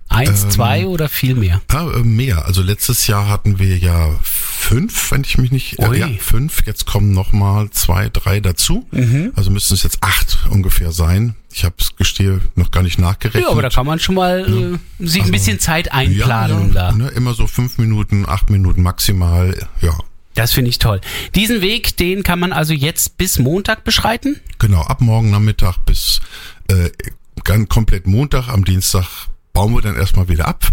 Eins, 0.08 0.48
zwei 0.48 0.86
oder 0.86 1.08
viel 1.08 1.34
mehr? 1.34 1.60
Äh, 1.72 2.02
mehr. 2.02 2.44
Also 2.44 2.62
letztes 2.62 3.06
Jahr 3.06 3.28
hatten 3.28 3.58
wir 3.58 3.76
ja 3.78 4.14
fünf, 4.64 5.10
wenn 5.12 5.22
ich 5.22 5.38
mich 5.38 5.50
nicht, 5.52 5.78
äh, 5.78 5.98
ja, 5.98 6.08
fünf. 6.18 6.66
Jetzt 6.66 6.86
kommen 6.86 7.12
noch 7.12 7.32
mal 7.32 7.70
zwei, 7.70 8.08
drei 8.08 8.40
dazu. 8.40 8.86
Mhm. 8.90 9.32
Also 9.36 9.50
müssten 9.50 9.74
es 9.74 9.82
jetzt 9.82 9.98
acht 10.02 10.38
ungefähr 10.50 10.90
sein. 10.90 11.34
Ich 11.52 11.64
habe 11.64 11.74
es 11.78 11.94
gestehe 11.96 12.40
noch 12.56 12.70
gar 12.70 12.82
nicht 12.82 12.98
nachgerechnet. 12.98 13.44
Ja, 13.44 13.50
aber 13.50 13.62
da 13.62 13.68
kann 13.68 13.86
man 13.86 14.00
schon 14.00 14.14
mal 14.16 14.78
äh, 15.00 15.06
sich 15.06 15.22
ein 15.22 15.30
bisschen 15.30 15.60
Zeit 15.60 15.92
einplanen 15.92 16.56
Also 16.56 16.74
ja, 16.74 16.84
ja, 16.84 16.90
da. 16.90 16.96
Ne, 16.96 17.08
immer 17.08 17.34
so 17.34 17.46
fünf 17.46 17.78
Minuten, 17.78 18.24
acht 18.28 18.50
Minuten 18.50 18.82
maximal. 18.82 19.54
Ja, 19.80 19.96
Das 20.34 20.52
finde 20.52 20.70
ich 20.70 20.78
toll. 20.78 21.00
Diesen 21.34 21.60
Weg, 21.60 21.96
den 21.98 22.22
kann 22.22 22.40
man 22.40 22.52
also 22.52 22.72
jetzt 22.72 23.18
bis 23.18 23.38
Montag 23.38 23.84
beschreiten? 23.84 24.40
genau. 24.58 24.80
Ab 24.82 25.00
morgen 25.00 25.30
Nachmittag 25.30 25.78
bis 25.84 26.20
äh, 26.68 26.90
ganz 27.44 27.68
komplett 27.68 28.06
Montag. 28.06 28.48
Am 28.48 28.64
Dienstag 28.64 29.06
bauen 29.52 29.74
wir 29.74 29.82
dann 29.82 29.96
erstmal 29.96 30.28
wieder 30.28 30.48
ab. 30.48 30.66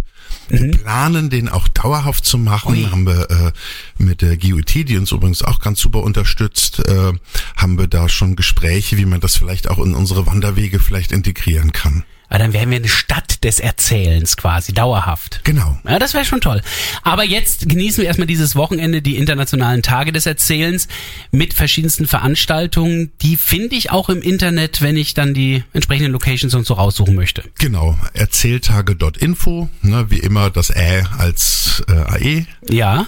Wir 0.49 0.71
planen 0.71 1.29
den 1.29 1.49
auch 1.49 1.67
dauerhaft 1.67 2.25
zu 2.25 2.37
machen. 2.37 2.73
Mhm. 2.73 2.83
Ui. 2.83 2.91
Haben 2.91 3.07
wir 3.07 3.29
äh, 3.29 3.51
mit 3.97 4.21
der 4.21 4.37
GUT, 4.37 4.73
die 4.73 4.97
uns 4.97 5.11
übrigens 5.11 5.43
auch 5.43 5.59
ganz 5.59 5.79
super 5.79 6.03
unterstützt, 6.03 6.79
äh, 6.87 7.13
haben 7.55 7.77
wir 7.77 7.87
da 7.87 8.09
schon 8.09 8.35
Gespräche, 8.35 8.97
wie 8.97 9.05
man 9.05 9.21
das 9.21 9.37
vielleicht 9.37 9.69
auch 9.69 9.79
in 9.79 9.93
unsere 9.93 10.25
Wanderwege 10.25 10.79
vielleicht 10.79 11.11
integrieren 11.11 11.71
kann. 11.71 12.03
Weil 12.31 12.39
dann 12.39 12.53
wären 12.53 12.69
wir 12.69 12.77
eine 12.77 12.87
Stadt 12.87 13.43
des 13.43 13.59
Erzählens 13.59 14.37
quasi, 14.37 14.71
dauerhaft. 14.71 15.41
Genau. 15.43 15.77
Ja, 15.85 15.99
das 15.99 16.13
wäre 16.13 16.23
schon 16.23 16.39
toll. 16.39 16.61
Aber 17.03 17.25
jetzt 17.25 17.67
genießen 17.67 18.01
wir 18.01 18.07
erstmal 18.07 18.25
dieses 18.25 18.55
Wochenende, 18.55 19.01
die 19.01 19.17
internationalen 19.17 19.81
Tage 19.81 20.13
des 20.13 20.25
Erzählens 20.25 20.87
mit 21.31 21.53
verschiedensten 21.53 22.07
Veranstaltungen. 22.07 23.11
Die 23.21 23.35
finde 23.35 23.75
ich 23.75 23.91
auch 23.91 24.07
im 24.07 24.21
Internet, 24.21 24.81
wenn 24.81 24.95
ich 24.95 25.13
dann 25.13 25.33
die 25.33 25.65
entsprechenden 25.73 26.13
Locations 26.13 26.53
und 26.53 26.65
so 26.65 26.75
raussuchen 26.75 27.15
möchte. 27.15 27.43
Genau. 27.59 27.97
Erzähltage.info, 28.13 29.67
ne, 29.81 30.05
wie 30.09 30.19
immer 30.19 30.49
das 30.49 30.69
Ä 30.69 31.03
als 31.17 31.83
äh, 31.89 31.91
AE. 31.93 32.45
Ja. 32.69 33.07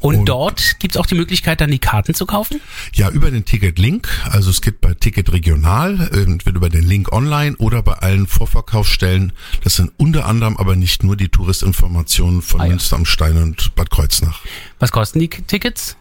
Und, 0.00 0.16
Und- 0.16 0.28
dort 0.28 0.80
gibt's 0.80 0.96
auch 0.96 1.06
die 1.06 1.14
Möglichkeit, 1.14 1.60
dann 1.60 1.70
die 1.70 1.78
Karten 1.78 2.14
zu 2.14 2.26
kaufen? 2.26 2.60
Ja, 2.92 3.08
über 3.10 3.30
den 3.30 3.44
Ticket-Link. 3.44 4.08
Also 4.30 4.50
es 4.50 4.60
gibt 4.62 4.80
bei 4.80 4.94
Ticket 4.94 5.32
Regional, 5.32 6.10
äh, 6.12 6.22
entweder 6.22 6.56
über 6.56 6.70
den 6.70 6.82
Link 6.88 7.12
online 7.12 7.54
oder 7.58 7.80
bei 7.82 7.92
allen 7.92 8.26
Vorverkaufsstellen. 8.64 9.32
Das 9.62 9.76
sind 9.76 9.92
unter 9.96 10.26
anderem 10.26 10.56
aber 10.56 10.76
nicht 10.76 11.02
nur 11.02 11.16
die 11.16 11.28
Touristinformationen 11.28 12.42
von 12.42 12.60
Ah 12.60 12.64
ja. 12.64 12.70
Münster 12.70 12.96
am 12.96 13.04
Stein 13.04 13.36
und 13.36 13.74
Bad 13.74 13.90
Kreuznach. 13.90 14.40
Was 14.78 14.90
kosten 14.92 15.18
die 15.20 15.28
Tickets? 15.28 15.96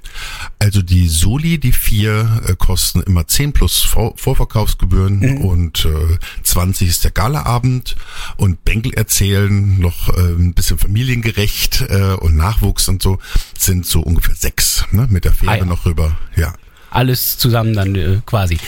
Also 0.60 0.82
die 0.82 1.08
Soli, 1.08 1.58
die 1.60 1.72
vier, 1.72 2.42
äh, 2.48 2.56
kosten 2.56 3.02
immer 3.02 3.28
10 3.28 3.54
plus 3.54 3.82
Vor 3.84 4.14
Vorverkaufsgebühren 4.18 5.20
Mhm. 5.20 5.38
und 5.42 5.86
äh, 5.86 6.18
20 6.44 6.88
ist 6.88 7.04
der 7.04 7.12
Galaabend 7.12 7.96
und 8.38 8.64
Bänkel 8.64 8.94
erzählen 8.94 9.80
noch 9.80 10.10
äh, 10.10 10.22
ein 10.22 10.54
bisschen 10.54 10.78
familiengerecht 10.78 11.82
äh, 11.90 12.14
und 12.14 12.36
Nachwuchs 12.36 12.88
und 12.90 13.02
so 13.02 13.20
sind 13.58 13.86
so 13.86 14.02
ungefähr 14.02 14.36
sechs, 14.36 14.86
ne, 14.92 15.08
mit 15.10 15.26
der 15.26 15.34
Fähre 15.34 15.52
Ah 15.52 15.58
ja. 15.58 15.66
noch 15.66 15.86
rüber, 15.86 16.18
ja. 16.36 16.54
Alles 16.92 17.38
zusammen 17.40 17.74
dann 17.74 17.96
äh, 17.96 18.22
quasi. 18.26 18.60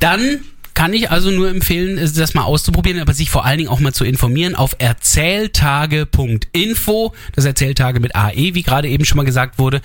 Dann 0.00 0.40
kann 0.80 0.94
ich 0.94 1.10
also 1.10 1.30
nur 1.30 1.50
empfehlen, 1.50 1.98
das 1.98 2.32
mal 2.32 2.44
auszuprobieren, 2.44 3.00
aber 3.00 3.12
sich 3.12 3.28
vor 3.28 3.44
allen 3.44 3.58
Dingen 3.58 3.68
auch 3.68 3.80
mal 3.80 3.92
zu 3.92 4.02
informieren 4.02 4.54
auf 4.54 4.76
erzähltage.info, 4.78 7.12
das 7.34 7.44
Erzähltage 7.44 8.00
mit 8.00 8.16
AE, 8.16 8.54
wie 8.54 8.62
gerade 8.62 8.88
eben 8.88 9.04
schon 9.04 9.18
mal 9.18 9.26
gesagt 9.26 9.58
wurde. 9.58 9.82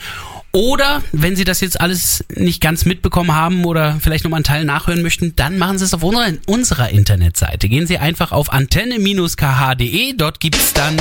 Oder 0.55 1.03
wenn 1.11 1.35
Sie 1.35 1.43
das 1.43 1.59
jetzt 1.59 1.81
alles 1.81 2.23
nicht 2.33 2.61
ganz 2.61 2.85
mitbekommen 2.85 3.35
haben 3.35 3.65
oder 3.65 3.97
vielleicht 3.99 4.23
nochmal 4.23 4.37
einen 4.37 4.45
Teil 4.45 4.63
nachhören 4.63 5.01
möchten, 5.01 5.35
dann 5.35 5.57
machen 5.57 5.77
Sie 5.77 5.83
es 5.83 5.93
auf 5.93 6.01
unserer, 6.01 6.31
unserer 6.45 6.89
Internetseite. 6.91 7.67
Gehen 7.67 7.87
Sie 7.87 7.97
einfach 7.97 8.31
auf 8.31 8.53
antenne-kh.de, 8.53 10.13
dort 10.13 10.39
gibt's 10.39 10.71
dann 10.71 10.95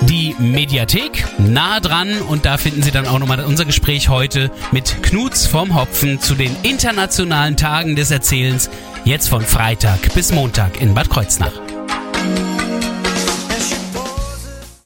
die 0.00 0.34
Mediathek 0.40 1.26
nah 1.38 1.78
dran 1.78 2.20
und 2.22 2.44
da 2.44 2.56
finden 2.56 2.82
Sie 2.82 2.90
dann 2.90 3.06
auch 3.06 3.20
nochmal 3.20 3.44
unser 3.44 3.64
Gespräch 3.64 4.08
heute 4.08 4.50
mit 4.72 5.00
Knuts 5.00 5.46
vom 5.46 5.76
Hopfen 5.76 6.20
zu 6.20 6.34
den 6.34 6.56
internationalen 6.64 7.56
Tagen 7.56 7.94
des 7.94 8.10
Erzählens, 8.10 8.68
jetzt 9.04 9.28
von 9.28 9.42
Freitag 9.42 10.12
bis 10.14 10.32
Montag 10.32 10.80
in 10.80 10.94
Bad 10.94 11.08
Kreuznach. 11.08 11.52